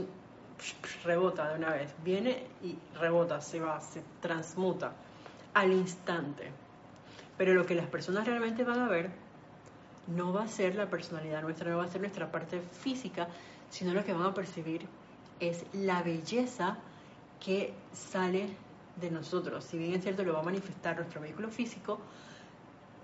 [1.06, 4.92] rebota de una vez, viene y rebota, se va, se transmuta
[5.54, 6.52] al instante.
[7.44, 9.10] Pero lo que las personas realmente van a ver
[10.08, 13.28] no va a ser la personalidad nuestra, no va a ser nuestra parte física,
[13.70, 14.88] sino lo que van a percibir
[15.42, 16.78] es la belleza
[17.42, 18.48] que sale
[18.96, 19.66] de nosotros.
[19.66, 22.00] Si bien es cierto, lo va a manifestar nuestro vehículo físico,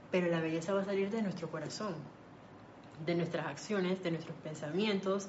[0.09, 1.95] pero la belleza va a salir de nuestro corazón,
[3.05, 5.27] de nuestras acciones, de nuestros pensamientos,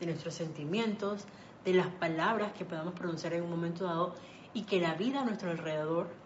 [0.00, 1.24] de nuestros sentimientos,
[1.64, 4.14] de las palabras que podamos pronunciar en un momento dado
[4.52, 6.19] y que la vida a nuestro alrededor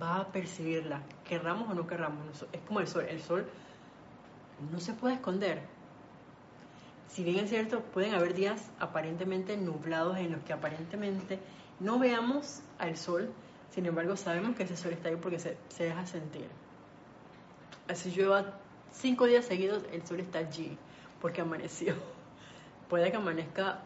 [0.00, 2.46] va a percibirla, querramos o no querramos.
[2.52, 3.46] Es como el sol, el sol
[4.70, 5.62] no se puede esconder.
[7.08, 11.40] Si bien es cierto, pueden haber días aparentemente nublados en los que aparentemente
[11.80, 13.30] no veamos al sol,
[13.70, 16.46] sin embargo sabemos que ese sol está ahí porque se, se deja sentir.
[17.88, 18.58] Así llueva
[18.92, 20.78] cinco días seguidos, el sol está allí
[21.20, 21.94] porque amaneció.
[22.88, 23.80] Puede que amanezca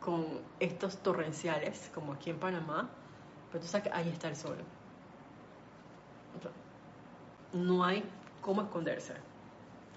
[0.00, 0.26] con
[0.60, 2.88] estos torrenciales, como aquí en Panamá,
[3.50, 4.56] pero tú sabes que ahí está el sol.
[7.52, 8.04] no hay
[8.42, 9.14] cómo esconderse.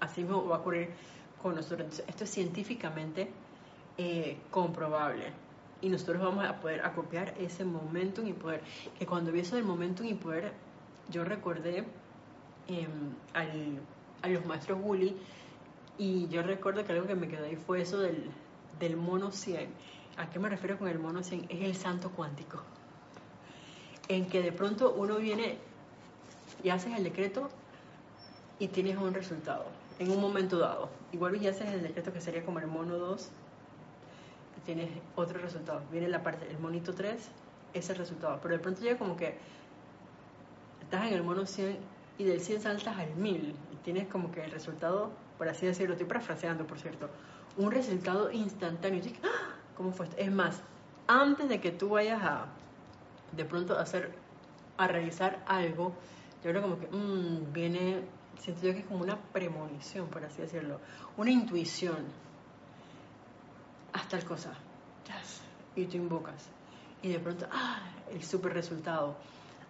[0.00, 0.90] Así mismo va a ocurrir
[1.42, 2.02] con nosotros.
[2.06, 3.30] esto es científicamente
[3.98, 5.32] eh, comprobable.
[5.82, 8.62] Y nosotros vamos a poder acopiar ese momentum y poder.
[8.98, 10.52] Que cuando vi eso del momentum y poder,
[11.10, 11.84] yo recordé
[12.68, 13.14] em,
[14.22, 15.16] a los maestros Wooly
[15.98, 18.30] y yo recuerdo que algo que me quedó ahí fue eso del,
[18.78, 19.68] del mono 100.
[20.16, 21.46] ¿A qué me refiero con el mono 100?
[21.48, 22.62] Es el santo cuántico.
[24.10, 25.56] En que de pronto uno viene
[26.64, 27.48] y haces el decreto
[28.58, 29.66] y tienes un resultado
[30.00, 30.88] en un momento dado.
[31.12, 33.28] Igual y haces el decreto que sería como el mono 2
[34.56, 35.80] y tienes otro resultado.
[35.92, 37.30] Viene la parte, el monito 3,
[37.72, 38.40] ese resultado.
[38.42, 39.36] Pero de pronto llega como que
[40.82, 41.78] estás en el mono 100
[42.18, 45.94] y del 100 saltas al 1000 y tienes como que el resultado, por así decirlo,
[45.94, 47.08] estoy parafraseando por cierto,
[47.56, 49.00] un resultado instantáneo.
[49.22, 49.54] ¡Ah!
[49.76, 50.62] ¿Cómo fue Es más,
[51.06, 52.46] antes de que tú vayas a
[53.32, 54.14] de pronto hacer,
[54.76, 55.92] a realizar algo,
[56.42, 58.02] yo creo como que mmm, viene,
[58.38, 60.80] siento yo que es como una premonición, por así decirlo,
[61.16, 62.04] una intuición.
[63.92, 64.54] Hasta el cosa.
[65.74, 66.48] Y tú invocas.
[67.02, 67.80] Y de pronto, ¡ah!
[68.10, 69.16] El super resultado.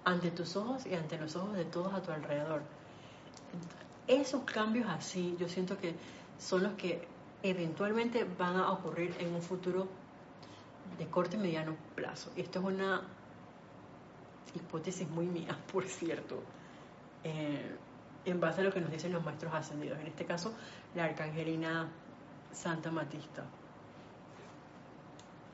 [0.04, 2.62] Ante tus ojos y ante los ojos de todos a tu alrededor.
[4.06, 5.94] Esos cambios así, yo siento que
[6.38, 7.06] son los que
[7.42, 9.88] eventualmente van a ocurrir en un futuro
[10.98, 12.30] de corto y mediano plazo.
[12.36, 13.02] Esto es una
[14.54, 16.42] hipótesis muy mía, por cierto,
[17.24, 17.76] eh,
[18.24, 20.54] en base a lo que nos dicen los maestros ascendidos, en este caso
[20.94, 21.88] la arcangelina
[22.52, 23.44] Santa Matista.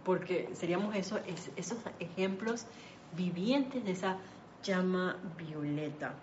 [0.04, 1.20] Porque seríamos esos,
[1.56, 2.66] esos ejemplos
[3.16, 4.18] vivientes de esa
[4.62, 6.14] llama violeta.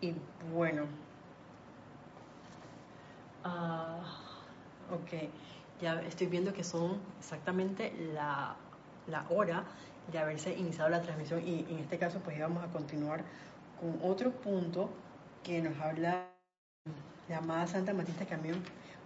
[0.00, 0.14] Y
[0.52, 0.84] bueno,
[3.44, 5.28] uh, ok,
[5.80, 8.56] ya estoy viendo que son exactamente la,
[9.06, 9.64] la hora
[10.10, 11.46] de haberse iniciado la transmisión.
[11.46, 13.22] Y en este caso pues íbamos a continuar
[13.80, 14.90] con otro punto
[15.42, 16.26] que nos habla
[17.28, 18.50] de Amada Santa Matista mí,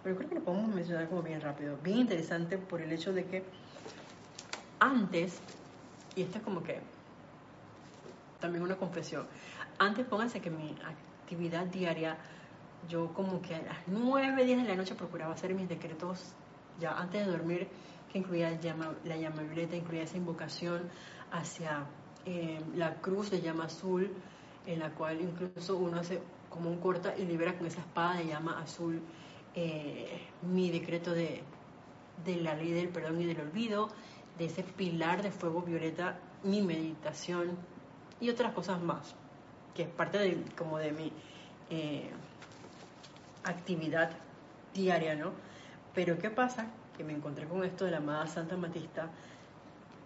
[0.01, 3.25] pero creo que lo podemos mencionar como bien rápido, bien interesante por el hecho de
[3.25, 3.43] que
[4.79, 5.39] antes,
[6.15, 6.79] y esto es como que
[8.39, 9.25] también una confesión,
[9.77, 10.75] antes pónganse que mi
[11.21, 12.17] actividad diaria,
[12.89, 16.33] yo como que a las 9, 10 de la noche procuraba hacer mis decretos
[16.79, 17.67] ya antes de dormir
[18.11, 18.51] que incluía
[19.05, 20.89] la llama violeta, incluía esa invocación
[21.31, 21.85] hacia
[22.25, 24.11] eh, la cruz de llama azul,
[24.65, 28.27] en la cual incluso uno hace como un corta y libera con esa espada de
[28.27, 29.01] llama azul
[29.55, 31.43] eh, mi decreto de,
[32.25, 33.89] de la ley del perdón y del olvido,
[34.37, 37.57] de ese pilar de fuego violeta, mi meditación
[38.19, 39.15] y otras cosas más,
[39.75, 41.11] que es parte de, como de mi
[41.69, 42.09] eh,
[43.43, 44.11] actividad
[44.73, 45.31] diaria, ¿no?
[45.93, 46.67] Pero ¿qué pasa?
[46.95, 49.09] que me encontré con esto de la amada Santa Matista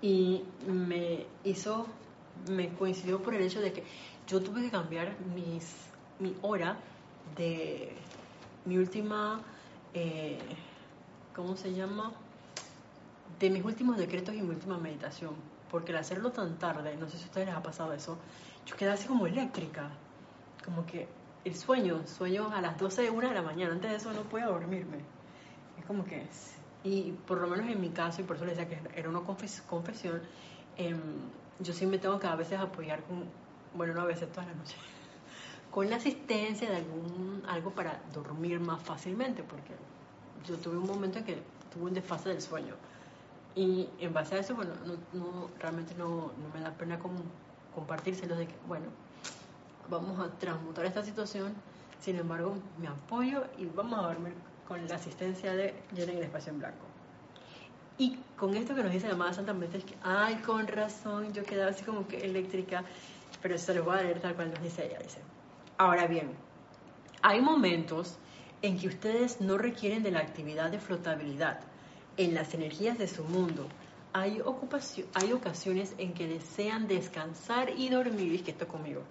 [0.01, 1.87] y me hizo,
[2.49, 3.83] me coincidió por el hecho de que
[4.27, 5.75] yo tuve que cambiar mis,
[6.19, 6.77] mi hora
[7.35, 7.93] de
[8.65, 9.41] mi última,
[9.93, 10.39] eh,
[11.35, 12.11] ¿cómo se llama?
[13.39, 15.35] De mis últimos decretos y mi última meditación.
[15.69, 18.17] Porque al hacerlo tan tarde, no sé si a ustedes les ha pasado eso,
[18.65, 19.89] yo quedé así como eléctrica.
[20.63, 21.07] Como que
[21.43, 24.21] el sueño, sueño a las 12 de una de la mañana, antes de eso no
[24.23, 25.16] puedo dormirme.
[25.79, 26.25] Es como que
[26.83, 29.21] y por lo menos en mi caso, y por eso le decía que era una
[29.21, 30.21] confesión,
[30.77, 30.99] em,
[31.59, 33.25] yo sí me tengo que a veces apoyar con,
[33.73, 34.77] bueno, no a veces todas las noches,
[35.71, 39.73] con la asistencia de algún algo para dormir más fácilmente, porque
[40.47, 41.37] yo tuve un momento en que
[41.73, 42.75] tuve un desfase del sueño.
[43.55, 44.71] Y en base a eso, bueno,
[45.13, 47.19] no, realmente no, no, me da pena como
[47.73, 48.85] compartírselos de que, bueno,
[49.89, 51.53] vamos a transmutar esta situación,
[51.99, 54.33] sin embargo, me apoyo y vamos a dormir
[54.67, 56.85] con la asistencia de Llenen el espacio en blanco.
[57.97, 61.33] Y con esto que nos dice la amada Santa María, es que, ay, con razón,
[61.33, 62.83] yo quedaba así como que eléctrica,
[63.41, 65.19] pero eso lo voy a leer tal cual nos dice ella, dice.
[65.79, 66.31] Ahora bien,
[67.23, 68.17] hay momentos
[68.61, 71.59] en que ustedes no requieren de la actividad de flotabilidad
[72.17, 73.67] en las energías de su mundo.
[74.13, 79.01] Hay, ocupación, hay ocasiones en que desean descansar y dormir, y esto conmigo,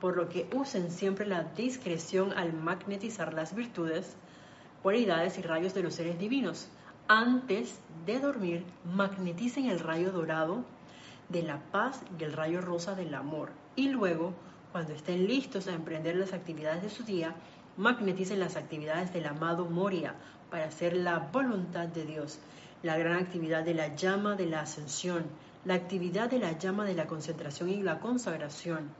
[0.00, 4.16] por lo que usen siempre la discreción al magnetizar las virtudes,
[4.82, 6.68] cualidades y rayos de los seres divinos.
[7.08, 10.64] Antes de dormir, magneticen el rayo dorado
[11.28, 13.50] de la paz y el rayo rosa del amor.
[13.76, 14.34] Y luego,
[14.72, 17.34] cuando estén listos a emprender las actividades de su día,
[17.76, 20.14] magneticen las actividades del amado Moria
[20.50, 22.38] para hacer la voluntad de Dios,
[22.82, 25.24] la gran actividad de la llama de la ascensión,
[25.64, 28.90] la actividad de la llama de la concentración y la consagración,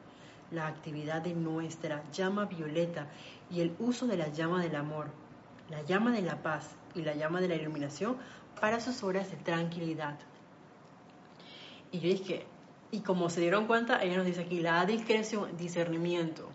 [0.51, 3.07] la actividad de nuestra llama violeta
[3.51, 5.07] y el uso de la llama del amor
[5.71, 8.17] la llama de la paz y la llama de la iluminación
[8.61, 10.19] para sus horas de tranquilidad.
[11.93, 12.47] Y yo dije,
[12.91, 16.49] y como se dieron cuenta, ella nos dice aquí, la discreción, discernimiento.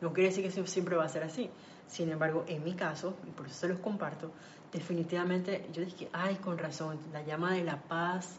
[0.00, 1.50] No quiere decir que siempre va a ser así.
[1.86, 4.32] Sin embargo, en mi caso, y por eso se los comparto,
[4.72, 8.38] definitivamente yo dije, ay, con razón, la llama de la paz,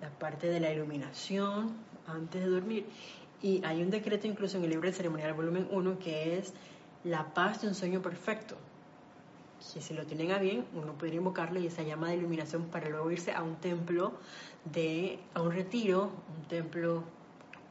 [0.00, 1.76] la parte de la iluminación
[2.06, 2.86] antes de dormir.
[3.42, 6.54] Y hay un decreto incluso en el libro de ceremonial volumen 1 que es
[7.04, 8.56] la paz de un sueño perfecto
[9.64, 12.88] si se lo tienen a bien, uno podría invocarle y esa llama de iluminación para
[12.88, 14.12] luego irse a un templo,
[14.64, 17.02] de, a un retiro, un templo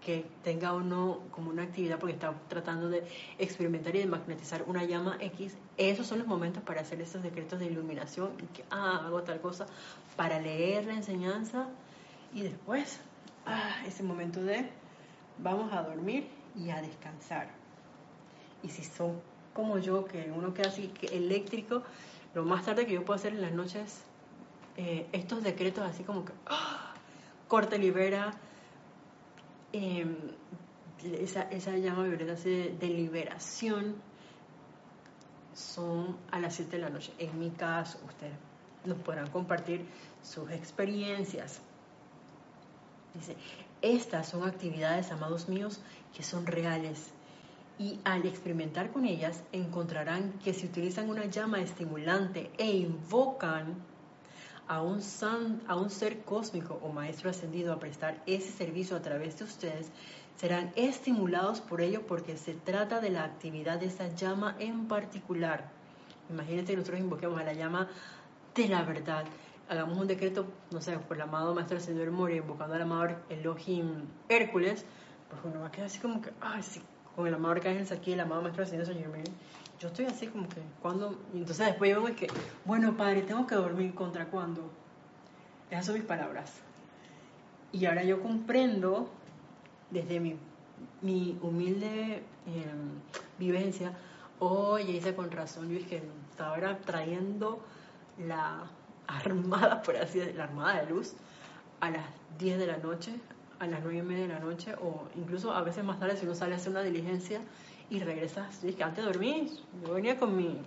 [0.03, 4.83] que tenga uno como una actividad porque está tratando de experimentar y de magnetizar una
[4.83, 9.03] llama X, esos son los momentos para hacer esos decretos de iluminación y que, ah,
[9.05, 9.67] hago tal cosa,
[10.17, 11.69] para leer la enseñanza
[12.33, 12.99] y después,
[13.45, 14.67] ah, ese momento de
[15.37, 17.49] vamos a dormir y a descansar.
[18.63, 19.21] Y si son
[19.53, 21.83] como yo, que uno queda así que eléctrico,
[22.33, 24.01] lo más tarde que yo puedo hacer en las noches,
[24.77, 26.93] eh, estos decretos así como que, ¡ah!
[27.47, 28.33] corte, libera,
[29.71, 30.15] em,
[31.19, 33.95] esa, llama violeta de liberación,
[35.53, 37.13] son a las 7 de la noche.
[37.19, 38.33] En mi caso, ustedes
[38.85, 39.85] nos podrán compartir
[40.21, 41.61] sus experiencias.
[43.13, 43.35] Dice,
[43.81, 45.81] estas son actividades, amados míos,
[46.15, 47.11] que son reales
[47.83, 53.75] y al experimentar con ellas encontrarán que si utilizan una llama estimulante e invocan
[54.69, 55.01] a un,
[55.67, 59.91] a un ser cósmico o maestro ascendido a prestar ese servicio a través de ustedes,
[60.37, 65.69] serán estimulados por ello porque se trata de la actividad de esa llama en particular.
[66.29, 67.89] Imagínense que nosotros invoquemos a la llama
[68.55, 69.25] de la verdad.
[69.67, 74.05] Hagamos un decreto, no sé, por el amado Maestro Ascendido Moria, invocando al amado Elohim
[74.29, 74.85] Hércules,
[75.29, 76.81] pues uno va a quedar así como que, ay, sí,
[77.15, 79.23] con el amado Arcángel aquí, el amado Maestro Señor San Germain,
[79.79, 82.27] yo estoy así como que, cuando entonces después yo es que,
[82.65, 84.71] bueno, padre, tengo que dormir, ¿contra cuándo?
[85.69, 86.53] Esas son mis palabras.
[87.71, 89.09] Y ahora yo comprendo,
[89.89, 90.37] desde mi,
[91.01, 93.01] mi humilde em,
[93.39, 93.93] vivencia,
[94.39, 97.59] oye, hice con razón, yo que estaba ahora trayendo
[98.17, 98.65] la
[99.07, 101.13] armada, por así decirlo, la armada de luz,
[101.79, 102.05] a las
[102.37, 103.19] 10 de la noche,
[103.63, 106.25] a las 9 y media de la noche, o incluso a veces más tarde si
[106.25, 107.41] uno sale a hacer una diligencia
[107.89, 108.61] y regresas.
[108.61, 109.49] Yo que antes de dormir,
[109.85, 110.57] yo venía con mi,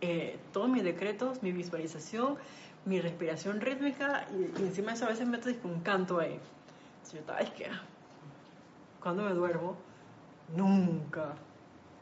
[0.00, 2.36] eh, todos mis decretos, mi visualización,
[2.84, 6.38] mi respiración rítmica, y, encima de eso a veces meto un canto ahí.
[7.12, 7.66] yo estaba, es que,
[9.00, 9.76] cuando me duermo,
[10.56, 11.34] nunca.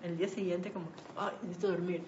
[0.02, 0.86] El día siguiente, como,
[1.16, 2.02] ay, necesito dormir.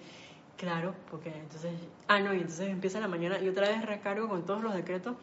[0.57, 1.71] Claro, porque entonces,
[2.07, 5.15] ah, no, y entonces empieza la mañana y otra vez recargo con todos los decretos,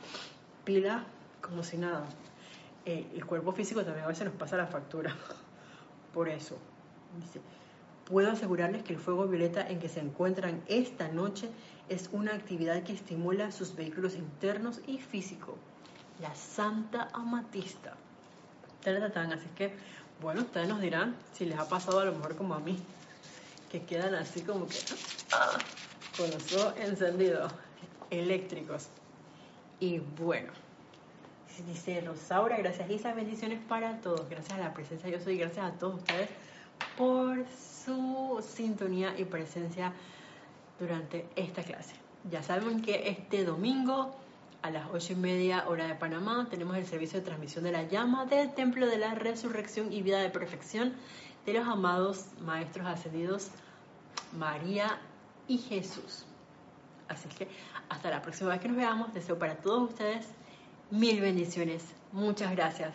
[0.65, 1.05] pila
[1.43, 2.07] como si nada.
[2.87, 5.15] Eh, el cuerpo físico también a veces nos pasa la factura.
[6.15, 6.57] Por eso,
[8.09, 11.51] puedo asegurarles que el fuego violeta en que se encuentran esta noche
[11.89, 15.57] es una actividad que estimula sus vehículos internos y físicos.
[16.21, 17.95] La Santa Amatista.
[18.87, 19.75] Así que,
[20.23, 22.79] bueno, ustedes nos dirán si les ha pasado a lo mejor como a mí
[23.71, 24.79] que quedan así como que
[25.33, 25.59] ah,
[26.17, 27.53] con los ojos encendidos,
[28.11, 28.87] eléctricos.
[29.81, 30.53] Y bueno,
[31.63, 35.73] dice Rosaura, gracias Isa, bendiciones para todos, gracias a la presencia yo soy, gracias a
[35.79, 36.29] todos ustedes
[36.97, 39.93] por su sintonía y presencia
[40.79, 41.95] durante esta clase.
[42.31, 44.15] Ya saben que este domingo
[44.63, 47.85] a las ocho y media hora de Panamá tenemos el servicio de transmisión de la
[47.85, 50.95] llama del Templo de la Resurrección y Vida de Perfección
[51.47, 53.51] de los amados Maestros Ascendidos
[54.37, 54.99] María
[55.49, 56.25] y Jesús.
[57.09, 57.49] Así que
[57.89, 60.27] hasta la próxima vez que nos veamos, deseo para todos ustedes
[60.91, 61.83] mil bendiciones.
[62.13, 62.95] Muchas gracias.